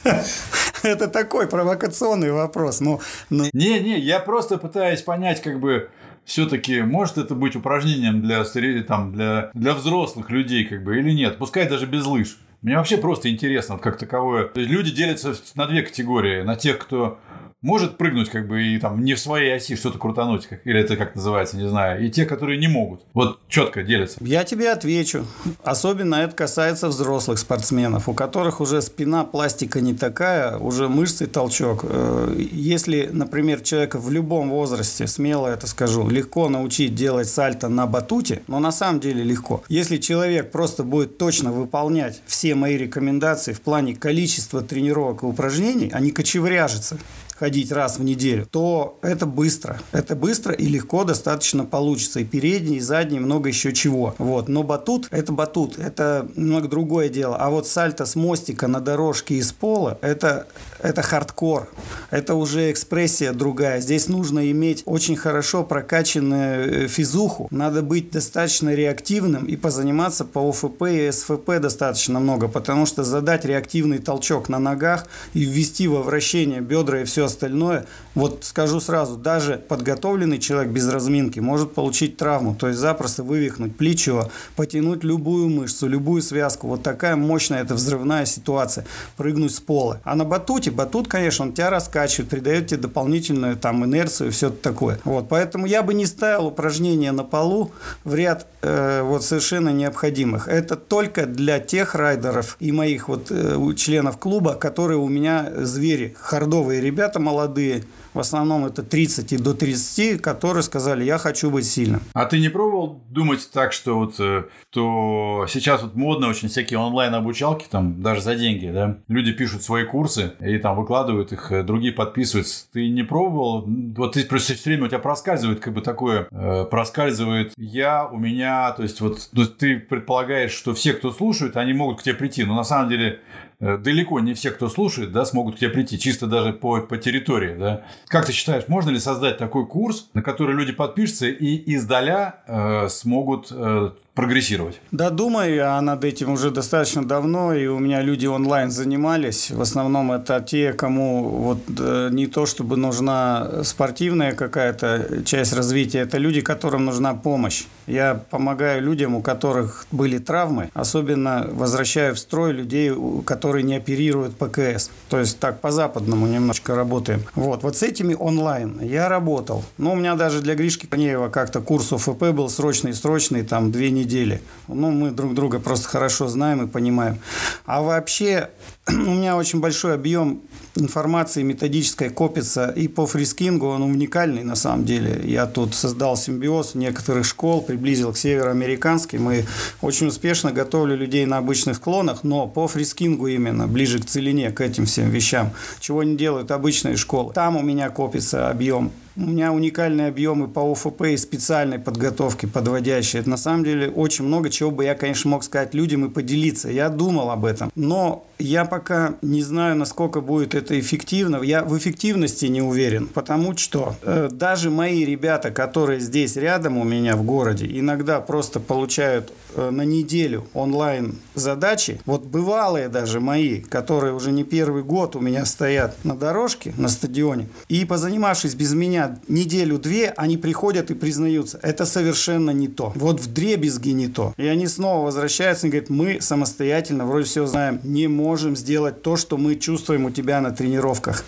Это 0.82 1.08
такой 1.08 1.48
провокационный 1.48 2.32
вопрос. 2.32 2.80
Ну, 2.80 3.00
ну... 3.30 3.44
Не-не, 3.52 3.98
я 3.98 4.20
просто 4.20 4.58
пытаюсь 4.58 5.02
понять, 5.02 5.42
как 5.42 5.60
бы, 5.60 5.90
все-таки 6.24 6.82
может 6.82 7.18
это 7.18 7.34
быть 7.34 7.56
упражнением 7.56 8.22
для, 8.22 8.44
там, 8.84 9.12
для, 9.12 9.50
для 9.54 9.74
взрослых 9.74 10.30
людей, 10.30 10.64
как 10.64 10.82
бы, 10.82 10.98
или 10.98 11.10
нет? 11.12 11.38
Пускай 11.38 11.68
даже 11.68 11.86
без 11.86 12.06
лыж. 12.06 12.38
Мне 12.62 12.76
вообще 12.76 12.96
просто 12.96 13.30
интересно, 13.30 13.78
как 13.78 13.98
таковое. 13.98 14.50
Люди 14.54 14.90
делятся 14.90 15.34
на 15.54 15.66
две 15.66 15.82
категории. 15.82 16.42
На 16.42 16.56
тех, 16.56 16.78
кто 16.78 17.18
может 17.66 17.98
прыгнуть 17.98 18.28
как 18.28 18.46
бы 18.46 18.62
и 18.62 18.78
там 18.78 19.02
не 19.02 19.14
в 19.14 19.18
своей 19.18 19.56
оси 19.56 19.76
что-то 19.76 19.98
крутануть, 19.98 20.46
как, 20.46 20.64
или 20.64 20.78
это 20.78 20.96
как 20.96 21.16
называется, 21.16 21.56
не 21.56 21.68
знаю, 21.68 22.04
и 22.04 22.10
те, 22.10 22.24
которые 22.24 22.58
не 22.58 22.68
могут. 22.68 23.00
Вот 23.12 23.40
четко 23.48 23.82
делятся. 23.82 24.18
Я 24.20 24.44
тебе 24.44 24.70
отвечу. 24.70 25.26
Особенно 25.64 26.14
это 26.16 26.34
касается 26.36 26.88
взрослых 26.88 27.38
спортсменов, 27.40 28.08
у 28.08 28.14
которых 28.14 28.60
уже 28.60 28.82
спина 28.82 29.24
пластика 29.24 29.80
не 29.80 29.94
такая, 29.94 30.58
уже 30.58 30.88
мышцы 30.88 31.26
толчок. 31.26 31.84
Э, 31.88 32.36
если, 32.38 33.08
например, 33.12 33.60
человека 33.60 33.98
в 33.98 34.12
любом 34.12 34.50
возрасте, 34.50 35.08
смело 35.08 35.48
это 35.48 35.66
скажу, 35.66 36.08
легко 36.08 36.48
научить 36.48 36.94
делать 36.94 37.28
сальто 37.28 37.68
на 37.68 37.86
батуте, 37.86 38.42
но 38.46 38.60
на 38.60 38.70
самом 38.70 39.00
деле 39.00 39.24
легко. 39.24 39.64
Если 39.68 39.96
человек 39.96 40.52
просто 40.52 40.84
будет 40.84 41.18
точно 41.18 41.50
выполнять 41.50 42.22
все 42.26 42.45
мои 42.54 42.76
рекомендации 42.76 43.52
в 43.52 43.60
плане 43.60 43.94
количества 43.94 44.62
тренировок 44.62 45.22
и 45.22 45.26
упражнений, 45.26 45.90
не 46.00 46.10
кочевряжется, 46.10 46.98
ходить 47.38 47.70
раз 47.70 47.98
в 47.98 48.04
неделю, 48.04 48.46
то 48.50 48.98
это 49.02 49.26
быстро. 49.26 49.80
Это 49.92 50.16
быстро 50.16 50.54
и 50.54 50.66
легко 50.66 51.04
достаточно 51.04 51.64
получится. 51.64 52.20
И 52.20 52.24
передний, 52.24 52.76
и 52.76 52.80
задний, 52.80 53.18
много 53.18 53.48
еще 53.48 53.72
чего. 53.72 54.14
Вот. 54.18 54.48
Но 54.48 54.62
батут– 54.62 55.08
это 55.10 55.32
батут. 55.32 55.78
Это 55.78 56.28
немного 56.34 56.68
другое 56.68 57.08
дело. 57.08 57.36
А 57.36 57.50
вот 57.50 57.66
сальто 57.66 58.06
с 58.06 58.16
мостика 58.16 58.66
на 58.68 58.80
дорожке 58.80 59.34
из 59.34 59.52
пола– 59.52 59.98
это, 60.00 60.46
это 60.80 61.02
хардкор. 61.02 61.68
Это 62.10 62.34
уже 62.34 62.70
экспрессия 62.70 63.32
другая. 63.32 63.80
Здесь 63.80 64.08
нужно 64.08 64.50
иметь 64.50 64.82
очень 64.86 65.16
хорошо 65.16 65.64
прокачанную 65.64 66.84
э, 66.84 66.88
физуху. 66.88 67.48
Надо 67.50 67.82
быть 67.82 68.10
достаточно 68.10 68.74
реактивным 68.74 69.46
и 69.46 69.56
позаниматься 69.56 70.24
по 70.24 70.48
ОФП 70.48 70.82
и 70.84 71.10
СФП 71.10 71.58
достаточно 71.60 72.20
много, 72.20 72.48
потому 72.48 72.86
что 72.86 73.04
задать 73.04 73.44
реактивный 73.44 73.98
толчок 73.98 74.48
на 74.48 74.58
ногах 74.58 75.06
и 75.34 75.44
ввести 75.44 75.88
во 75.88 76.02
вращение 76.02 76.60
бедра 76.60 77.00
и 77.00 77.04
все 77.04 77.26
остальное, 77.26 77.86
вот 78.14 78.44
скажу 78.44 78.80
сразу, 78.80 79.16
даже 79.16 79.62
подготовленный 79.68 80.38
человек 80.38 80.72
без 80.72 80.88
разминки 80.88 81.40
может 81.40 81.74
получить 81.74 82.16
травму, 82.16 82.54
то 82.54 82.68
есть 82.68 82.78
запросто 82.78 83.22
вывихнуть 83.22 83.76
плечо, 83.76 84.30
потянуть 84.56 85.04
любую 85.04 85.48
мышцу, 85.48 85.86
любую 85.88 86.22
связку. 86.22 86.68
Вот 86.68 86.82
такая 86.82 87.16
мощная, 87.16 87.62
это 87.62 87.74
взрывная 87.74 88.24
ситуация, 88.24 88.86
прыгнуть 89.16 89.54
с 89.54 89.60
пола. 89.60 90.00
А 90.04 90.14
на 90.14 90.24
батуте 90.24 90.65
батуте, 90.70 90.96
батут, 90.96 91.08
конечно, 91.08 91.44
он 91.44 91.52
тебя 91.52 91.70
раскачивает, 91.70 92.30
придает 92.30 92.68
тебе 92.68 92.80
дополнительную 92.80 93.56
там 93.56 93.84
инерцию 93.84 94.28
и 94.28 94.30
все 94.30 94.50
такое. 94.50 94.98
Вот, 95.04 95.28
поэтому 95.28 95.66
я 95.66 95.82
бы 95.82 95.94
не 95.94 96.06
ставил 96.06 96.46
упражнения 96.46 97.12
на 97.12 97.24
полу 97.24 97.72
в 98.04 98.14
ряд 98.14 98.46
э, 98.62 99.02
вот 99.02 99.24
совершенно 99.24 99.70
необходимых. 99.70 100.48
Это 100.48 100.76
только 100.76 101.26
для 101.26 101.58
тех 101.58 101.94
райдеров 101.94 102.56
и 102.60 102.72
моих 102.72 103.08
вот 103.08 103.30
э, 103.30 103.56
членов 103.76 104.18
клуба, 104.18 104.54
которые 104.54 104.98
у 104.98 105.08
меня 105.08 105.50
звери, 105.56 106.14
хардовые 106.18 106.80
ребята 106.80 107.20
молодые, 107.20 107.84
в 108.16 108.20
основном 108.20 108.64
это 108.64 108.82
30 108.82 109.32
и 109.34 109.36
до 109.36 109.52
30, 109.54 110.22
которые 110.22 110.62
сказали, 110.62 111.04
я 111.04 111.18
хочу 111.18 111.50
быть 111.50 111.66
сильным. 111.66 112.00
А 112.14 112.24
ты 112.24 112.40
не 112.40 112.48
пробовал 112.48 113.02
думать 113.10 113.48
так, 113.52 113.72
что 113.74 113.96
вот 113.96 114.14
э, 114.18 114.44
то 114.70 115.46
сейчас 115.48 115.82
вот 115.82 115.94
модно 115.94 116.28
очень 116.28 116.48
всякие 116.48 116.78
онлайн-обучалки, 116.78 117.66
там 117.70 118.02
даже 118.02 118.22
за 118.22 118.34
деньги, 118.34 118.70
да? 118.72 118.98
Люди 119.08 119.32
пишут 119.32 119.62
свои 119.62 119.84
курсы 119.84 120.32
и 120.40 120.58
там 120.58 120.76
выкладывают 120.76 121.32
их, 121.32 121.52
э, 121.52 121.62
другие 121.62 121.92
подписываются. 121.92 122.66
Ты 122.72 122.88
не 122.88 123.02
пробовал? 123.02 123.66
Вот 123.96 124.12
ты 124.12 124.24
просто 124.24 124.54
все 124.54 124.70
время 124.70 124.86
у 124.86 124.88
тебя 124.88 124.98
проскальзывает 124.98 125.60
как 125.60 125.74
бы 125.74 125.82
такое, 125.82 126.26
э, 126.30 126.64
проскальзывает 126.70 127.52
я, 127.58 128.06
у 128.06 128.16
меня, 128.16 128.72
то 128.72 128.82
есть 128.82 129.02
вот 129.02 129.28
ну, 129.32 129.44
ты 129.44 129.78
предполагаешь, 129.78 130.52
что 130.52 130.72
все, 130.74 130.94
кто 130.94 131.12
слушает, 131.12 131.58
они 131.58 131.74
могут 131.74 132.00
к 132.00 132.02
тебе 132.02 132.14
прийти, 132.14 132.44
но 132.44 132.54
на 132.54 132.64
самом 132.64 132.88
деле 132.88 133.20
далеко 133.60 134.20
не 134.20 134.34
все, 134.34 134.50
кто 134.50 134.68
слушает, 134.68 135.12
да, 135.12 135.24
смогут 135.24 135.56
к 135.56 135.58
тебе 135.58 135.70
прийти, 135.70 135.98
чисто 135.98 136.26
даже 136.26 136.52
по, 136.52 136.80
по 136.80 136.96
территории. 136.98 137.56
Да. 137.56 137.84
Как 138.08 138.26
ты 138.26 138.32
считаешь, 138.32 138.68
можно 138.68 138.90
ли 138.90 138.98
создать 138.98 139.38
такой 139.38 139.66
курс, 139.66 140.10
на 140.14 140.22
который 140.22 140.54
люди 140.54 140.72
подпишутся 140.72 141.26
и 141.26 141.74
издаля 141.74 142.42
э, 142.46 142.88
смогут 142.88 143.48
э, 143.50 143.90
прогрессировать? 144.16 144.80
Да, 144.90 145.10
думаю 145.10 145.54
я 145.54 145.80
над 145.80 146.02
этим 146.02 146.32
уже 146.32 146.50
достаточно 146.50 147.06
давно, 147.06 147.54
и 147.54 147.66
у 147.66 147.78
меня 147.78 148.00
люди 148.00 148.26
онлайн 148.26 148.70
занимались. 148.70 149.50
В 149.50 149.60
основном 149.60 150.10
это 150.10 150.40
те, 150.40 150.72
кому 150.72 151.28
вот 151.28 151.58
э, 151.78 152.08
не 152.10 152.26
то, 152.26 152.46
чтобы 152.46 152.76
нужна 152.78 153.62
спортивная 153.62 154.32
какая-то 154.32 155.22
часть 155.24 155.52
развития, 155.52 156.00
это 156.00 156.16
люди, 156.16 156.40
которым 156.40 156.86
нужна 156.86 157.14
помощь. 157.14 157.64
Я 157.86 158.14
помогаю 158.30 158.82
людям, 158.82 159.14
у 159.14 159.22
которых 159.22 159.86
были 159.92 160.18
травмы, 160.18 160.70
особенно 160.72 161.46
возвращаю 161.52 162.14
в 162.14 162.18
строй 162.18 162.52
людей, 162.52 162.92
которые 163.24 163.62
не 163.62 163.76
оперируют 163.76 164.34
ПКС. 164.36 164.90
То 165.10 165.20
есть 165.20 165.38
так 165.38 165.60
по-западному 165.60 166.26
немножко 166.26 166.74
работаем. 166.74 167.20
Вот, 167.34 167.62
вот 167.62 167.76
с 167.76 167.82
этими 167.82 168.16
онлайн 168.18 168.80
я 168.80 169.10
работал. 169.10 169.62
Но 169.76 169.92
у 169.92 169.94
меня 169.94 170.14
даже 170.14 170.40
для 170.40 170.54
Гришки 170.54 170.86
Конеева 170.86 171.28
как-то 171.28 171.60
курс 171.60 171.92
ОФП 171.92 172.32
был 172.32 172.48
срочный-срочный, 172.48 173.42
там 173.42 173.70
две 173.70 173.90
недели 173.90 174.05
недели. 174.06 174.40
Ну, 174.68 174.90
мы 174.90 175.10
друг 175.10 175.34
друга 175.34 175.58
просто 175.58 175.88
хорошо 175.88 176.28
знаем 176.28 176.64
и 176.64 176.66
понимаем. 176.66 177.18
А 177.66 177.82
вообще, 177.82 178.50
у 178.88 178.92
меня 178.92 179.36
очень 179.36 179.60
большой 179.60 179.94
объем 179.94 180.40
информации 180.76 181.42
методической 181.42 182.10
копится 182.10 182.68
и 182.68 182.86
по 182.86 183.06
фрискингу, 183.06 183.66
он 183.66 183.82
уникальный 183.82 184.44
на 184.44 184.56
самом 184.56 184.84
деле. 184.84 185.20
Я 185.24 185.46
тут 185.46 185.74
создал 185.74 186.16
симбиоз 186.16 186.74
некоторых 186.74 187.24
школ, 187.24 187.62
приблизил 187.62 188.12
к 188.12 188.18
североамериканским 188.18 189.22
Мы 189.22 189.46
очень 189.80 190.08
успешно 190.08 190.52
готовлю 190.52 190.96
людей 190.96 191.24
на 191.26 191.38
обычных 191.38 191.76
склонах, 191.76 192.24
но 192.24 192.46
по 192.46 192.68
фрискингу 192.68 193.26
именно, 193.26 193.66
ближе 193.66 193.98
к 193.98 194.06
целине, 194.06 194.50
к 194.50 194.60
этим 194.60 194.86
всем 194.86 195.10
вещам, 195.10 195.52
чего 195.80 196.02
не 196.02 196.16
делают 196.16 196.50
обычные 196.50 196.96
школы. 196.96 197.32
Там 197.32 197.56
у 197.56 197.62
меня 197.62 197.88
копится 197.88 198.50
объем 198.50 198.92
у 199.16 199.22
меня 199.22 199.52
уникальные 199.52 200.08
объемы 200.08 200.46
по 200.46 200.60
ОФП 200.72 201.02
и 201.02 201.16
специальной 201.16 201.78
подготовки 201.78 202.46
подводящие. 202.46 203.20
Это 203.20 203.30
на 203.30 203.36
самом 203.36 203.64
деле 203.64 203.88
очень 203.88 204.24
много 204.24 204.50
чего 204.50 204.70
бы 204.70 204.84
я, 204.84 204.94
конечно, 204.94 205.30
мог 205.30 205.42
сказать 205.42 205.74
людям 205.74 206.04
и 206.04 206.10
поделиться. 206.10 206.70
Я 206.70 206.90
думал 206.90 207.30
об 207.30 207.44
этом. 207.44 207.70
Но 207.74 208.26
я 208.38 208.64
пока 208.64 209.14
не 209.22 209.42
знаю, 209.42 209.76
насколько 209.76 210.20
будет 210.20 210.54
это 210.54 210.78
эффективно. 210.78 211.42
Я 211.42 211.64
в 211.64 211.76
эффективности 211.76 212.46
не 212.46 212.60
уверен, 212.60 213.08
потому 213.08 213.56
что 213.56 213.96
э, 214.02 214.28
даже 214.30 214.70
мои 214.70 215.04
ребята, 215.04 215.50
которые 215.50 216.00
здесь 216.00 216.36
рядом 216.36 216.76
у 216.76 216.84
меня 216.84 217.16
в 217.16 217.22
городе, 217.22 217.66
иногда 217.66 218.20
просто 218.20 218.60
получают 218.60 219.32
э, 219.54 219.70
на 219.70 219.82
неделю 219.82 220.46
онлайн 220.52 221.16
задачи. 221.34 222.00
Вот 222.04 222.24
бывалые 222.24 222.88
даже 222.88 223.20
мои, 223.20 223.60
которые 223.60 224.12
уже 224.12 224.32
не 224.32 224.44
первый 224.44 224.82
год 224.82 225.16
у 225.16 225.20
меня 225.20 225.44
стоят 225.46 225.96
на 226.04 226.14
дорожке, 226.14 226.74
на 226.76 226.88
стадионе, 226.88 227.48
и 227.68 227.84
позанимавшись 227.84 228.54
без 228.54 228.74
меня 228.74 229.18
неделю-две, 229.28 230.12
они 230.16 230.36
приходят 230.36 230.90
и 230.90 230.94
признаются, 230.94 231.58
это 231.62 231.86
совершенно 231.86 232.50
не 232.50 232.68
то. 232.68 232.92
Вот 232.96 233.20
в 233.20 233.32
дребезги 233.32 233.90
не 233.90 234.08
то. 234.08 234.34
И 234.36 234.46
они 234.46 234.66
снова 234.66 235.06
возвращаются 235.06 235.66
и 235.66 235.70
говорят, 235.70 235.90
мы 235.90 236.20
самостоятельно 236.20 237.06
вроде 237.06 237.26
все 237.26 237.46
знаем, 237.46 237.80
не 237.82 238.08
можем 238.08 238.25
можем 238.26 238.56
сделать 238.56 239.02
то, 239.02 239.16
что 239.16 239.36
мы 239.36 239.54
чувствуем 239.54 240.04
у 240.04 240.10
тебя 240.10 240.40
на 240.40 240.50
тренировках. 240.50 241.24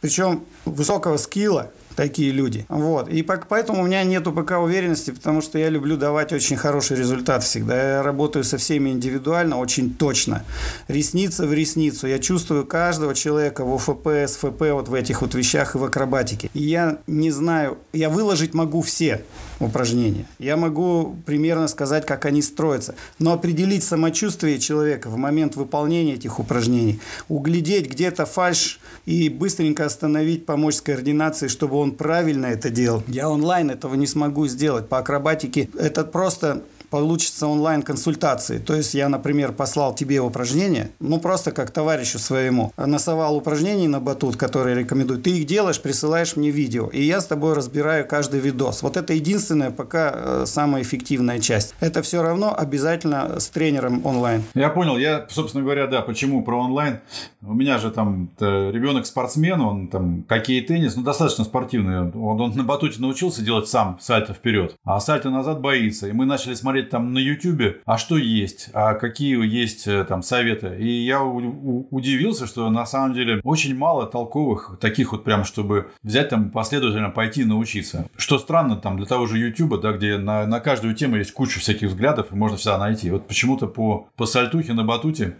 Причем 0.00 0.44
высокого 0.64 1.18
скилла, 1.18 1.70
такие 1.96 2.30
люди. 2.32 2.64
Вот. 2.70 3.10
И 3.10 3.22
поэтому 3.22 3.82
у 3.82 3.86
меня 3.86 4.02
нету 4.04 4.32
пока 4.32 4.58
уверенности, 4.58 5.10
потому 5.10 5.42
что 5.42 5.58
я 5.58 5.68
люблю 5.68 5.98
давать 5.98 6.32
очень 6.32 6.56
хороший 6.56 6.96
результат 6.96 7.42
всегда. 7.42 7.96
Я 7.96 8.02
работаю 8.02 8.42
со 8.44 8.56
всеми 8.56 8.88
индивидуально, 8.88 9.58
очень 9.58 9.94
точно. 9.94 10.44
Ресница 10.88 11.46
в 11.46 11.52
ресницу. 11.52 12.06
Я 12.06 12.18
чувствую 12.18 12.64
каждого 12.64 13.14
человека 13.14 13.64
в 13.64 13.74
ОФП, 13.74 14.08
СФП, 14.26 14.62
вот 14.72 14.88
в 14.88 14.94
этих 14.94 15.20
вот 15.20 15.34
вещах 15.34 15.74
и 15.74 15.78
в 15.78 15.84
акробатике. 15.84 16.48
И 16.54 16.62
я 16.62 16.98
не 17.06 17.30
знаю, 17.30 17.76
я 17.92 18.08
выложить 18.08 18.54
могу 18.54 18.80
все 18.80 19.22
упражнения. 19.60 20.26
Я 20.38 20.56
могу 20.56 21.16
примерно 21.26 21.68
сказать, 21.68 22.06
как 22.06 22.24
они 22.24 22.42
строятся. 22.42 22.94
Но 23.18 23.32
определить 23.32 23.84
самочувствие 23.84 24.58
человека 24.58 25.08
в 25.08 25.16
момент 25.16 25.54
выполнения 25.54 26.14
этих 26.14 26.40
упражнений, 26.40 27.00
углядеть 27.28 27.90
где-то 27.90 28.26
фальш 28.26 28.80
и 29.06 29.28
быстренько 29.28 29.84
остановить, 29.84 30.46
помочь 30.46 30.76
с 30.76 30.80
координацией, 30.80 31.50
чтобы 31.50 31.76
он 31.76 31.92
правильно 31.92 32.46
это 32.46 32.70
делал. 32.70 33.02
Я 33.06 33.28
онлайн 33.28 33.70
этого 33.70 33.94
не 33.94 34.06
смогу 34.06 34.46
сделать. 34.46 34.88
По 34.88 34.98
акробатике 34.98 35.68
это 35.78 36.04
просто 36.04 36.62
получится 36.90 37.46
онлайн-консультации. 37.46 38.58
То 38.58 38.74
есть 38.74 38.94
я, 38.94 39.08
например, 39.08 39.52
послал 39.52 39.94
тебе 39.94 40.20
упражнения, 40.20 40.90
ну 40.98 41.18
просто 41.18 41.52
как 41.52 41.70
товарищу 41.70 42.18
своему, 42.18 42.72
насовал 42.76 43.36
упражнений 43.36 43.88
на 43.88 44.00
батут, 44.00 44.36
которые 44.36 44.76
рекомендую. 44.76 45.20
Ты 45.20 45.30
их 45.38 45.46
делаешь, 45.46 45.80
присылаешь 45.80 46.36
мне 46.36 46.50
видео, 46.50 46.88
и 46.88 47.02
я 47.02 47.20
с 47.20 47.26
тобой 47.26 47.54
разбираю 47.54 48.06
каждый 48.06 48.40
видос. 48.40 48.82
Вот 48.82 48.96
это 48.96 49.12
единственная 49.12 49.70
пока 49.70 50.12
э, 50.14 50.44
самая 50.46 50.82
эффективная 50.82 51.38
часть. 51.38 51.74
Это 51.80 52.02
все 52.02 52.22
равно 52.22 52.54
обязательно 52.56 53.38
с 53.38 53.48
тренером 53.48 54.04
онлайн. 54.04 54.42
Я 54.54 54.70
понял. 54.70 54.98
Я, 54.98 55.26
собственно 55.30 55.62
говоря, 55.62 55.86
да, 55.86 56.02
почему 56.02 56.42
про 56.42 56.58
онлайн. 56.60 57.00
У 57.42 57.54
меня 57.54 57.78
же 57.78 57.90
там 57.90 58.30
ребенок 58.40 59.06
спортсмен, 59.06 59.60
он 59.60 59.88
там 59.88 60.24
хоккей, 60.28 60.60
теннис, 60.62 60.96
ну 60.96 61.02
достаточно 61.02 61.44
спортивный. 61.44 62.00
Он, 62.00 62.40
он 62.40 62.52
на 62.56 62.64
батуте 62.64 63.00
научился 63.00 63.42
делать 63.42 63.68
сам 63.68 63.98
сальто 64.00 64.34
вперед, 64.34 64.74
а 64.84 65.00
сальто 65.00 65.30
назад 65.30 65.60
боится. 65.60 66.08
И 66.08 66.12
мы 66.12 66.26
начали 66.26 66.54
смотреть 66.54 66.79
посмотреть 66.80 66.90
там 66.90 67.12
на 67.12 67.18
YouTube, 67.18 67.82
а 67.84 67.98
что 67.98 68.16
есть, 68.16 68.70
а 68.72 68.94
какие 68.94 69.44
есть 69.46 69.86
э, 69.86 70.04
там 70.04 70.22
советы. 70.22 70.76
И 70.78 71.04
я 71.04 71.22
удивился, 71.22 72.46
что 72.46 72.70
на 72.70 72.86
самом 72.86 73.14
деле 73.14 73.40
очень 73.44 73.76
мало 73.76 74.06
толковых 74.06 74.78
таких 74.80 75.12
вот 75.12 75.24
прям, 75.24 75.44
чтобы 75.44 75.90
взять 76.02 76.28
там 76.28 76.50
последовательно 76.50 77.10
пойти 77.10 77.44
научиться. 77.44 78.06
Что 78.16 78.38
странно 78.38 78.76
там 78.76 78.96
для 78.96 79.06
того 79.06 79.26
же 79.26 79.38
YouTube, 79.38 79.80
да, 79.80 79.92
где 79.92 80.18
на, 80.18 80.46
на 80.46 80.60
каждую 80.60 80.94
тему 80.94 81.16
есть 81.16 81.32
куча 81.32 81.60
всяких 81.60 81.88
взглядов, 81.88 82.32
и 82.32 82.36
можно 82.36 82.56
всегда 82.56 82.78
найти. 82.78 83.10
Вот 83.10 83.26
почему-то 83.26 83.66
по, 83.66 84.08
по 84.16 84.26
сальтухе 84.26 84.72
на 84.72 84.84
батуте, 84.84 85.36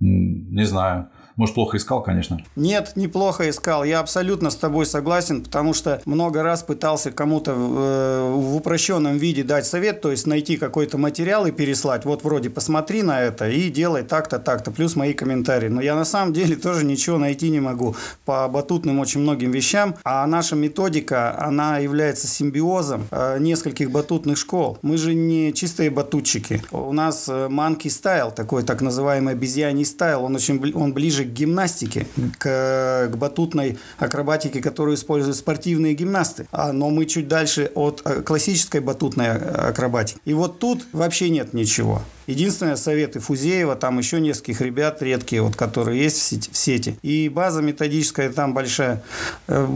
не 0.00 0.64
знаю, 0.64 1.08
может, 1.42 1.56
плохо 1.56 1.76
искал, 1.76 2.04
конечно. 2.04 2.40
Нет, 2.54 2.92
неплохо 2.94 3.50
искал. 3.50 3.82
Я 3.82 3.98
абсолютно 3.98 4.48
с 4.50 4.54
тобой 4.54 4.86
согласен, 4.86 5.42
потому 5.42 5.74
что 5.74 6.00
много 6.04 6.44
раз 6.44 6.62
пытался 6.62 7.10
кому-то 7.10 7.52
в, 7.52 7.78
э, 7.80 8.32
в 8.32 8.54
упрощенном 8.54 9.16
виде 9.16 9.42
дать 9.42 9.66
совет, 9.66 10.00
то 10.00 10.12
есть 10.12 10.28
найти 10.28 10.56
какой-то 10.56 10.98
материал 10.98 11.44
и 11.46 11.50
переслать. 11.50 12.04
Вот 12.04 12.22
вроде 12.22 12.48
посмотри 12.48 13.02
на 13.02 13.20
это 13.20 13.48
и 13.48 13.70
делай 13.70 14.04
так-то, 14.04 14.38
так-то, 14.38 14.70
плюс 14.70 14.94
мои 14.94 15.14
комментарии. 15.14 15.66
Но 15.66 15.80
я 15.80 15.96
на 15.96 16.04
самом 16.04 16.32
деле 16.32 16.54
тоже 16.68 16.84
ничего 16.84 17.18
найти 17.18 17.50
не 17.50 17.58
могу 17.58 17.96
по 18.24 18.46
батутным 18.46 19.00
очень 19.00 19.18
многим 19.18 19.50
вещам. 19.50 19.96
А 20.04 20.24
наша 20.28 20.54
методика, 20.54 21.36
она 21.44 21.78
является 21.78 22.28
симбиозом 22.28 23.08
э, 23.10 23.38
нескольких 23.40 23.90
батутных 23.90 24.38
школ. 24.38 24.78
Мы 24.82 24.96
же 24.96 25.12
не 25.12 25.52
чистые 25.52 25.90
батутчики. 25.90 26.62
У 26.70 26.92
нас 26.92 27.28
манки 27.48 27.88
э, 27.88 27.90
стайл, 27.90 28.30
такой 28.30 28.62
так 28.62 28.80
называемый 28.80 29.32
обезьяний 29.34 29.84
стайл, 29.84 30.22
он 30.22 30.36
очень 30.36 30.72
он 30.72 30.92
ближе 30.92 31.24
к 31.24 31.31
гимнастике, 31.32 32.06
к, 32.38 33.08
к 33.12 33.16
батутной 33.16 33.78
акробатике, 33.98 34.60
которую 34.60 34.96
используют 34.96 35.36
спортивные 35.36 35.94
гимнасты. 35.94 36.46
А, 36.52 36.72
но 36.72 36.90
мы 36.90 37.06
чуть 37.06 37.28
дальше 37.28 37.70
от 37.74 38.02
э, 38.04 38.22
классической 38.22 38.80
батутной 38.80 39.26
э, 39.26 39.38
акробатики. 39.70 40.18
И 40.24 40.34
вот 40.34 40.58
тут 40.58 40.86
вообще 40.92 41.30
нет 41.30 41.52
ничего. 41.54 42.02
Единственное, 42.26 42.76
советы 42.76 43.20
Фузеева, 43.20 43.76
там 43.76 43.98
еще 43.98 44.20
нескольких 44.20 44.60
ребят 44.60 45.02
редкие, 45.02 45.42
вот, 45.42 45.56
которые 45.56 46.02
есть 46.02 46.52
в 46.52 46.56
сети. 46.56 46.96
И 47.02 47.28
база 47.28 47.62
методическая 47.62 48.30
там 48.30 48.54
большая. 48.54 49.02
Э, 49.48 49.68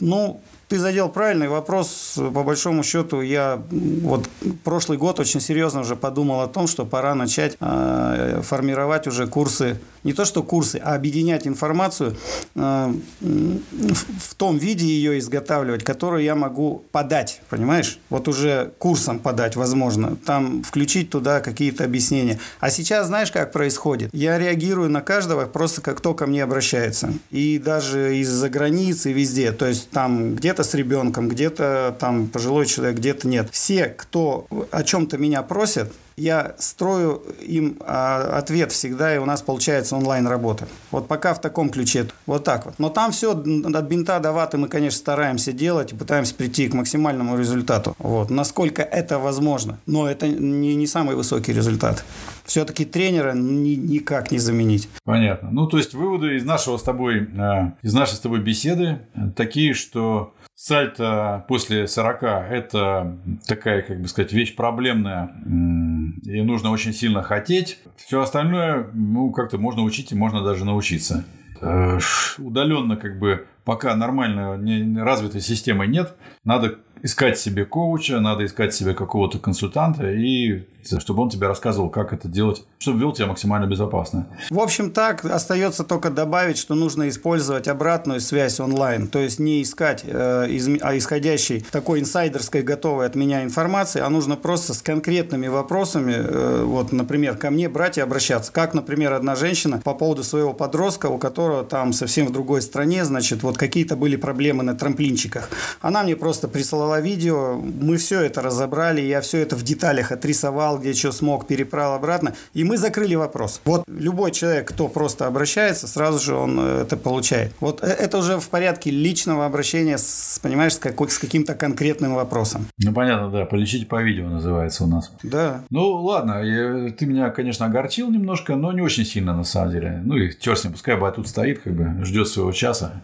ну, 0.00 0.40
Ты 0.74 0.80
задел 0.80 1.08
правильный 1.08 1.46
вопрос. 1.46 2.14
По 2.16 2.42
большому 2.42 2.82
счету, 2.82 3.20
я 3.20 3.62
вот 3.70 4.28
прошлый 4.64 4.98
год 4.98 5.20
очень 5.20 5.40
серьезно 5.40 5.82
уже 5.82 5.94
подумал 5.94 6.40
о 6.40 6.48
том, 6.48 6.66
что 6.66 6.84
пора 6.84 7.14
начать 7.14 7.56
э, 7.60 8.40
формировать 8.42 9.06
уже 9.06 9.28
курсы, 9.28 9.78
не 10.02 10.12
то 10.12 10.24
что 10.24 10.42
курсы, 10.42 10.80
а 10.82 10.96
объединять 10.96 11.46
информацию 11.46 12.16
э, 12.56 12.92
в 13.20 14.34
том 14.34 14.58
виде 14.58 14.84
ее 14.84 15.20
изготавливать, 15.20 15.84
которую 15.84 16.24
я 16.24 16.34
могу 16.34 16.84
подать, 16.90 17.40
понимаешь? 17.50 18.00
Вот 18.10 18.26
уже 18.26 18.72
курсом 18.78 19.20
подать, 19.20 19.54
возможно, 19.54 20.16
там 20.26 20.64
включить 20.64 21.08
туда 21.08 21.38
какие-то 21.38 21.84
объяснения. 21.84 22.40
А 22.58 22.70
сейчас 22.70 23.06
знаешь, 23.06 23.30
как 23.30 23.52
происходит? 23.52 24.10
Я 24.12 24.40
реагирую 24.40 24.90
на 24.90 25.02
каждого 25.02 25.46
просто 25.46 25.82
как 25.82 25.98
кто 25.98 26.14
ко 26.14 26.26
мне 26.26 26.42
обращается. 26.42 27.12
И 27.30 27.60
даже 27.60 28.18
из-за 28.18 28.48
границы 28.48 29.12
везде. 29.12 29.52
То 29.52 29.66
есть 29.66 29.90
там 29.90 30.34
где-то 30.34 30.63
с 30.64 30.74
ребенком, 30.74 31.28
где-то 31.28 31.96
там 31.98 32.26
пожилой 32.28 32.66
человек, 32.66 32.96
где-то 32.96 33.28
нет. 33.28 33.48
Все, 33.52 33.86
кто 33.86 34.46
о 34.70 34.82
чем-то 34.82 35.18
меня 35.18 35.42
просят, 35.42 35.92
я 36.16 36.54
строю 36.58 37.22
им 37.42 37.76
а, 37.80 38.38
ответ 38.38 38.72
всегда, 38.72 39.14
и 39.14 39.18
у 39.18 39.24
нас 39.24 39.42
получается 39.42 39.96
онлайн-работа. 39.96 40.68
Вот 40.90 41.08
пока 41.08 41.34
в 41.34 41.40
таком 41.40 41.70
ключе, 41.70 42.06
вот 42.26 42.44
так 42.44 42.66
вот. 42.66 42.74
Но 42.78 42.88
там 42.88 43.10
все 43.10 43.32
от 43.32 43.84
бинта 43.84 44.20
до 44.20 44.32
ваты 44.32 44.56
мы, 44.56 44.68
конечно, 44.68 44.98
стараемся 44.98 45.52
делать 45.52 45.92
и 45.92 45.96
пытаемся 45.96 46.34
прийти 46.34 46.68
к 46.68 46.74
максимальному 46.74 47.36
результату. 47.38 47.96
Вот. 47.98 48.30
Насколько 48.30 48.82
это 48.82 49.18
возможно. 49.18 49.78
Но 49.86 50.08
это 50.08 50.28
не, 50.28 50.74
не 50.74 50.86
самый 50.86 51.16
высокий 51.16 51.52
результат. 51.52 52.04
Все-таки 52.44 52.84
тренера 52.84 53.32
ни, 53.32 53.74
никак 53.74 54.30
не 54.30 54.38
заменить. 54.38 54.88
Понятно. 55.04 55.50
Ну, 55.50 55.66
то 55.66 55.78
есть 55.78 55.94
выводы 55.94 56.36
из 56.36 56.44
нашего 56.44 56.76
с 56.76 56.82
тобой, 56.82 57.28
а, 57.36 57.72
из 57.82 57.92
нашей 57.92 58.14
с 58.14 58.20
тобой 58.20 58.40
беседы 58.40 59.00
такие, 59.34 59.74
что 59.74 60.32
Сальто 60.66 61.44
после 61.46 61.86
40– 61.86 62.22
это 62.50 63.18
такая, 63.46 63.82
как 63.82 64.00
бы 64.00 64.08
сказать, 64.08 64.32
вещь 64.32 64.56
проблемная, 64.56 65.30
и 65.44 66.40
нужно 66.40 66.70
очень 66.70 66.94
сильно 66.94 67.22
хотеть. 67.22 67.80
Все 67.96 68.22
остальное, 68.22 68.88
ну, 68.94 69.30
как-то 69.30 69.58
можно 69.58 69.82
учить 69.82 70.12
и 70.12 70.14
можно 70.14 70.42
даже 70.42 70.64
научиться. 70.64 71.26
Э, 71.60 71.98
удаленно, 72.38 72.96
как 72.96 73.18
бы, 73.18 73.46
пока 73.66 73.94
нормально 73.94 74.58
развитой 75.04 75.42
системы 75.42 75.86
нет, 75.86 76.16
надо 76.44 76.78
искать 77.04 77.38
себе 77.38 77.66
коуча, 77.66 78.18
надо 78.18 78.46
искать 78.46 78.74
себе 78.74 78.94
какого-то 78.94 79.38
консультанта, 79.38 80.10
и 80.10 80.64
чтобы 80.98 81.22
он 81.22 81.30
тебе 81.30 81.46
рассказывал, 81.46 81.88
как 81.88 82.12
это 82.12 82.28
делать, 82.28 82.64
чтобы 82.78 83.00
вел 83.00 83.12
тебя 83.12 83.26
максимально 83.26 83.66
безопасно. 83.66 84.26
В 84.50 84.58
общем, 84.58 84.90
так 84.90 85.24
остается 85.24 85.84
только 85.84 86.10
добавить, 86.10 86.58
что 86.58 86.74
нужно 86.74 87.08
использовать 87.08 87.68
обратную 87.68 88.20
связь 88.20 88.60
онлайн, 88.60 89.08
то 89.08 89.18
есть 89.18 89.38
не 89.38 89.62
искать 89.62 90.04
э, 90.04 90.46
из, 90.50 90.68
а 90.82 90.96
исходящей 90.96 91.64
такой 91.70 92.00
инсайдерской 92.00 92.62
готовой 92.62 93.06
от 93.06 93.14
меня 93.14 93.44
информации, 93.44 94.00
а 94.00 94.10
нужно 94.10 94.36
просто 94.36 94.74
с 94.74 94.82
конкретными 94.82 95.48
вопросами, 95.48 96.14
э, 96.16 96.64
вот, 96.64 96.92
например, 96.92 97.36
ко 97.36 97.50
мне 97.50 97.68
брать 97.68 97.98
и 97.98 98.00
обращаться. 98.00 98.52
Как, 98.52 98.74
например, 98.74 99.12
одна 99.12 99.36
женщина 99.36 99.80
по 99.82 99.94
поводу 99.94 100.22
своего 100.22 100.52
подростка, 100.52 101.06
у 101.06 101.18
которого 101.18 101.64
там 101.64 101.92
совсем 101.92 102.26
в 102.26 102.32
другой 102.32 102.62
стране, 102.62 103.04
значит, 103.04 103.42
вот 103.42 103.56
какие-то 103.56 103.96
были 103.96 104.16
проблемы 104.16 104.62
на 104.62 104.74
трамплинчиках. 104.74 105.48
Она 105.80 106.02
мне 106.02 106.16
просто 106.16 106.48
прислала 106.94 107.00
видео, 107.00 107.60
мы 107.80 107.96
все 107.96 108.20
это 108.22 108.42
разобрали, 108.42 109.00
я 109.00 109.20
все 109.20 109.38
это 109.38 109.56
в 109.56 109.62
деталях 109.62 110.12
отрисовал, 110.12 110.78
где 110.78 110.92
что 110.94 111.12
смог, 111.12 111.46
переправил 111.46 111.94
обратно, 111.94 112.34
и 112.54 112.64
мы 112.64 112.76
закрыли 112.76 113.14
вопрос. 113.14 113.60
Вот 113.64 113.84
любой 113.88 114.30
человек, 114.32 114.68
кто 114.68 114.88
просто 114.88 115.26
обращается, 115.26 115.86
сразу 115.86 116.18
же 116.18 116.34
он 116.34 116.58
э, 116.60 116.82
это 116.82 116.96
получает. 116.96 117.52
Вот 117.60 117.82
э, 117.82 117.86
это 117.86 118.18
уже 118.18 118.38
в 118.38 118.48
порядке 118.48 118.90
личного 118.90 119.46
обращения, 119.46 119.98
с, 119.98 120.38
понимаешь, 120.42 120.74
с, 120.74 120.78
какой, 120.78 121.08
с 121.08 121.18
каким-то 121.18 121.54
конкретным 121.54 122.14
вопросом. 122.14 122.66
Ну, 122.78 122.92
понятно, 122.92 123.30
да, 123.30 123.44
полечить 123.44 123.88
по 123.88 124.02
видео 124.02 124.28
называется 124.28 124.84
у 124.84 124.86
нас. 124.86 125.12
Да. 125.22 125.62
Ну, 125.70 126.02
ладно, 126.02 126.42
я, 126.42 126.90
ты 126.90 127.06
меня, 127.06 127.30
конечно, 127.30 127.66
огорчил 127.66 128.10
немножко, 128.10 128.56
но 128.56 128.72
не 128.72 128.82
очень 128.82 129.04
сильно 129.04 129.34
на 129.34 129.44
самом 129.44 129.70
деле. 129.70 130.00
Ну 130.04 130.16
и 130.16 130.30
черт 130.38 130.58
с 130.58 130.64
ним, 130.64 130.72
пускай 130.72 130.96
бы 130.96 131.10
тут 131.14 131.28
стоит, 131.28 131.60
как 131.60 131.74
бы 131.74 132.04
ждет 132.04 132.28
своего 132.28 132.52
часа. 132.52 133.02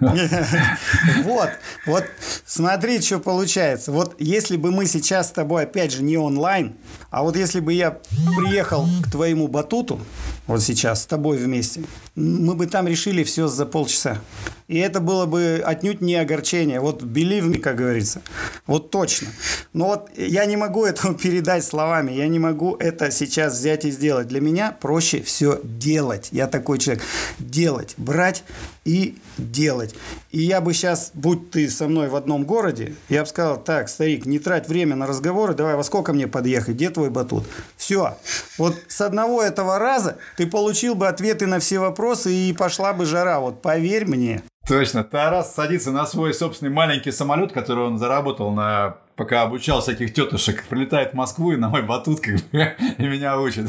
Вот, 1.24 1.50
вот 1.86 2.04
смотри, 2.44 3.00
что 3.00 3.18
получается. 3.28 3.92
Вот 3.92 4.16
если 4.18 4.56
бы 4.56 4.70
мы 4.70 4.86
сейчас 4.86 5.28
с 5.28 5.32
тобой, 5.32 5.64
опять 5.64 5.92
же, 5.92 6.02
не 6.02 6.16
онлайн, 6.16 6.78
а 7.10 7.22
вот 7.22 7.36
если 7.36 7.60
бы 7.60 7.72
я 7.72 7.98
приехал 8.36 8.86
к 9.02 9.10
твоему 9.10 9.48
батуту, 9.48 9.98
вот 10.46 10.62
сейчас 10.62 11.02
с 11.02 11.06
тобой 11.06 11.38
вместе, 11.38 11.82
мы 12.14 12.54
бы 12.54 12.66
там 12.66 12.86
решили 12.86 13.24
все 13.24 13.48
за 13.48 13.64
полчаса. 13.64 14.18
И 14.66 14.76
это 14.76 15.00
было 15.00 15.24
бы 15.24 15.62
отнюдь 15.64 16.02
не 16.02 16.14
огорчение. 16.16 16.80
Вот 16.80 17.02
believe 17.02 17.48
me, 17.48 17.58
как 17.58 17.76
говорится. 17.76 18.20
Вот 18.66 18.90
точно. 18.90 19.28
Но 19.72 19.86
вот 19.86 20.10
я 20.14 20.44
не 20.44 20.56
могу 20.56 20.84
этого 20.84 21.14
передать 21.18 21.64
словами. 21.64 22.12
Я 22.12 22.28
не 22.28 22.38
могу 22.38 22.76
это 22.76 23.10
сейчас 23.10 23.58
взять 23.58 23.86
и 23.86 23.90
сделать. 23.90 24.28
Для 24.28 24.42
меня 24.42 24.76
проще 24.78 25.22
все 25.22 25.58
делать. 25.62 26.28
Я 26.32 26.46
такой 26.46 26.78
человек. 26.78 27.02
Делать. 27.38 27.94
Брать 27.96 28.44
и 28.84 29.16
делать. 29.38 29.94
И 30.30 30.40
я 30.40 30.60
бы 30.60 30.74
сейчас, 30.74 31.12
будь 31.14 31.50
ты 31.50 31.68
со 31.70 31.88
мной 31.88 32.08
в 32.08 32.16
одном 32.16 32.44
городе, 32.44 32.94
я 33.08 33.22
бы 33.22 33.26
сказал, 33.26 33.62
так, 33.62 33.88
старик, 33.88 34.26
не 34.26 34.38
трать 34.38 34.68
время 34.68 34.96
на 34.96 35.06
разговоры, 35.06 35.54
давай 35.54 35.76
во 35.76 35.84
сколько 35.84 36.12
мне 36.12 36.26
подъехать, 36.26 36.74
где 36.74 36.90
твой 36.98 37.10
батут? 37.10 37.44
Все. 37.76 38.18
Вот 38.58 38.74
с 38.88 39.00
одного 39.00 39.40
этого 39.40 39.78
раза 39.78 40.18
ты 40.36 40.48
получил 40.48 40.96
бы 40.96 41.06
ответы 41.06 41.46
на 41.46 41.60
все 41.60 41.78
вопросы 41.78 42.34
и 42.34 42.52
пошла 42.52 42.92
бы 42.92 43.06
жара. 43.06 43.38
Вот 43.38 43.62
поверь 43.62 44.04
мне. 44.06 44.42
Точно. 44.66 45.04
Тарас 45.04 45.54
садится 45.54 45.92
на 45.92 46.04
свой 46.06 46.34
собственный 46.34 46.72
маленький 46.72 47.12
самолет, 47.12 47.52
который 47.52 47.84
он 47.84 47.98
заработал 47.98 48.50
на 48.50 48.96
пока 49.14 49.42
обучал 49.42 49.80
всяких 49.80 50.12
тетушек, 50.12 50.64
прилетает 50.68 51.12
в 51.12 51.14
Москву 51.14 51.52
и 51.52 51.56
на 51.56 51.68
мой 51.68 51.82
батут 51.82 52.20
как 52.20 52.34
бы, 52.34 52.40
и 52.98 53.02
меня 53.06 53.38
учит. 53.40 53.66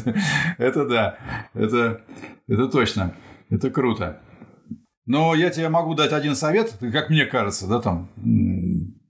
Это 0.57 0.85
да. 0.85 1.17
Это, 1.53 2.01
это 2.47 2.67
точно. 2.67 3.15
Это 3.49 3.69
круто. 3.69 4.19
Но 5.05 5.35
я 5.35 5.49
тебе 5.49 5.69
могу 5.69 5.95
дать 5.95 6.13
один 6.13 6.35
совет, 6.35 6.73
как 6.79 7.09
мне 7.09 7.25
кажется, 7.25 7.67
да, 7.67 7.79
там. 7.79 8.09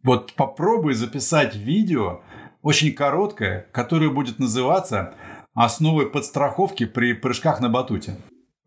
Вот 0.03 0.34
попробуй 0.34 0.93
записать 0.93 1.55
видео, 1.55 2.21
очень 2.62 2.93
короткое, 2.93 3.67
которое 3.72 4.10
будет 4.10 4.39
называться 4.39 5.13
«Основы 5.54 6.06
подстраховки 6.10 6.86
при 6.86 7.13
прыжках 7.13 7.60
на 7.60 7.69
батуте». 7.69 8.17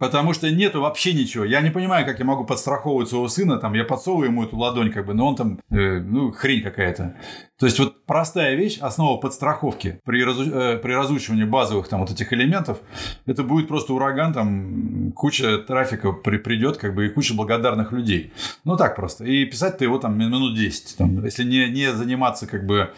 Потому 0.02 0.32
что 0.32 0.50
нету 0.50 0.80
вообще 0.80 1.12
ничего. 1.12 1.44
Я 1.44 1.60
не 1.60 1.70
понимаю, 1.70 2.04
как 2.04 2.18
я 2.18 2.24
могу 2.24 2.44
подстраховывать 2.44 3.08
своего 3.08 3.28
сына. 3.28 3.58
Там, 3.58 3.74
я 3.74 3.84
подсовываю 3.84 4.30
ему 4.30 4.42
эту 4.42 4.58
ладонь, 4.58 4.90
как 4.90 5.06
бы, 5.06 5.14
но 5.14 5.28
он 5.28 5.36
там, 5.36 5.60
э, 5.70 6.00
ну, 6.00 6.32
хрень 6.32 6.60
какая-то. 6.60 7.14
То 7.56 7.66
есть, 7.66 7.78
вот 7.78 8.04
простая 8.04 8.56
вещь, 8.56 8.78
основа 8.80 9.20
подстраховки 9.20 10.00
при, 10.04 10.24
разу, 10.24 10.42
э, 10.42 10.78
при 10.78 10.90
разучивании 10.90 11.44
базовых 11.44 11.86
там 11.86 12.00
вот 12.00 12.10
этих 12.10 12.32
элементов, 12.32 12.80
это 13.26 13.44
будет 13.44 13.68
просто 13.68 13.94
ураган, 13.94 14.32
там, 14.32 15.12
куча 15.12 15.58
трафика 15.58 16.10
при, 16.10 16.38
придет, 16.38 16.78
как 16.78 16.96
бы, 16.96 17.06
и 17.06 17.08
куча 17.08 17.34
благодарных 17.34 17.92
людей. 17.92 18.32
Ну, 18.64 18.76
так 18.76 18.96
просто. 18.96 19.24
И 19.24 19.44
писать 19.44 19.78
ты 19.78 19.84
его 19.84 19.98
там 19.98 20.18
минут 20.18 20.56
10. 20.56 20.96
Там, 20.96 21.24
если 21.24 21.44
не, 21.44 21.68
не 21.68 21.92
заниматься, 21.92 22.48
как 22.48 22.66
бы, 22.66 22.90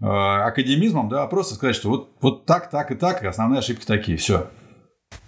э, 0.00 0.04
академизмом, 0.04 1.08
да, 1.08 1.22
а 1.22 1.28
просто 1.28 1.54
сказать, 1.54 1.76
что 1.76 1.88
вот, 1.88 2.10
вот 2.20 2.46
так, 2.46 2.68
так 2.68 2.90
и 2.90 2.96
так, 2.96 3.22
и 3.22 3.28
основные 3.28 3.60
ошибки 3.60 3.86
такие. 3.86 4.18
Все. 4.18 4.48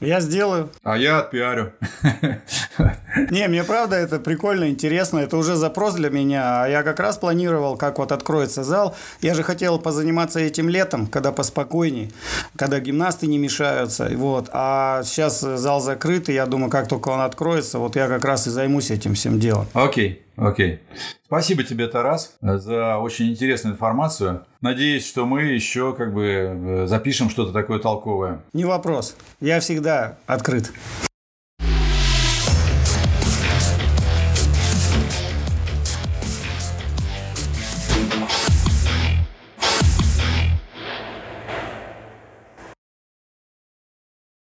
Я 0.00 0.20
сделаю. 0.20 0.70
А 0.82 0.96
я 0.96 1.20
отпиарю. 1.20 1.72
Не, 3.30 3.48
мне 3.48 3.62
правда 3.64 3.96
это 3.96 4.18
прикольно, 4.18 4.68
интересно. 4.68 5.20
Это 5.20 5.36
уже 5.36 5.56
запрос 5.56 5.94
для 5.94 6.10
меня. 6.10 6.64
А 6.64 6.68
я 6.68 6.82
как 6.82 7.00
раз 7.00 7.16
планировал, 7.16 7.76
как 7.76 7.98
вот 7.98 8.12
откроется 8.12 8.64
зал. 8.64 8.96
Я 9.20 9.34
же 9.34 9.42
хотел 9.42 9.78
позаниматься 9.78 10.40
этим 10.40 10.68
летом, 10.68 11.06
когда 11.06 11.32
поспокойней, 11.32 12.12
когда 12.56 12.80
гимнасты 12.80 13.26
не 13.28 13.38
мешаются. 13.38 14.10
Вот. 14.14 14.48
А 14.52 15.02
сейчас 15.04 15.40
зал 15.40 15.80
закрыт, 15.80 16.28
и 16.28 16.34
я 16.34 16.46
думаю, 16.46 16.70
как 16.70 16.88
только 16.88 17.10
он 17.10 17.20
откроется, 17.20 17.78
вот 17.78 17.96
я 17.96 18.08
как 18.08 18.24
раз 18.24 18.46
и 18.46 18.50
займусь 18.50 18.90
этим 18.90 19.14
всем 19.14 19.38
делом. 19.38 19.66
Окей. 19.74 20.23
Окей. 20.36 20.80
Спасибо 21.24 21.62
тебе, 21.62 21.86
Тарас, 21.86 22.36
за 22.40 22.98
очень 22.98 23.30
интересную 23.30 23.74
информацию. 23.74 24.46
Надеюсь, 24.60 25.06
что 25.06 25.26
мы 25.26 25.42
еще 25.42 25.94
как 25.94 26.12
бы 26.12 26.24
э, 26.24 26.86
запишем 26.86 27.30
что-то 27.30 27.52
такое 27.52 27.78
толковое. 27.78 28.40
Не 28.52 28.64
вопрос. 28.64 29.16
Я 29.40 29.60
всегда 29.60 30.18
открыт. 30.26 30.72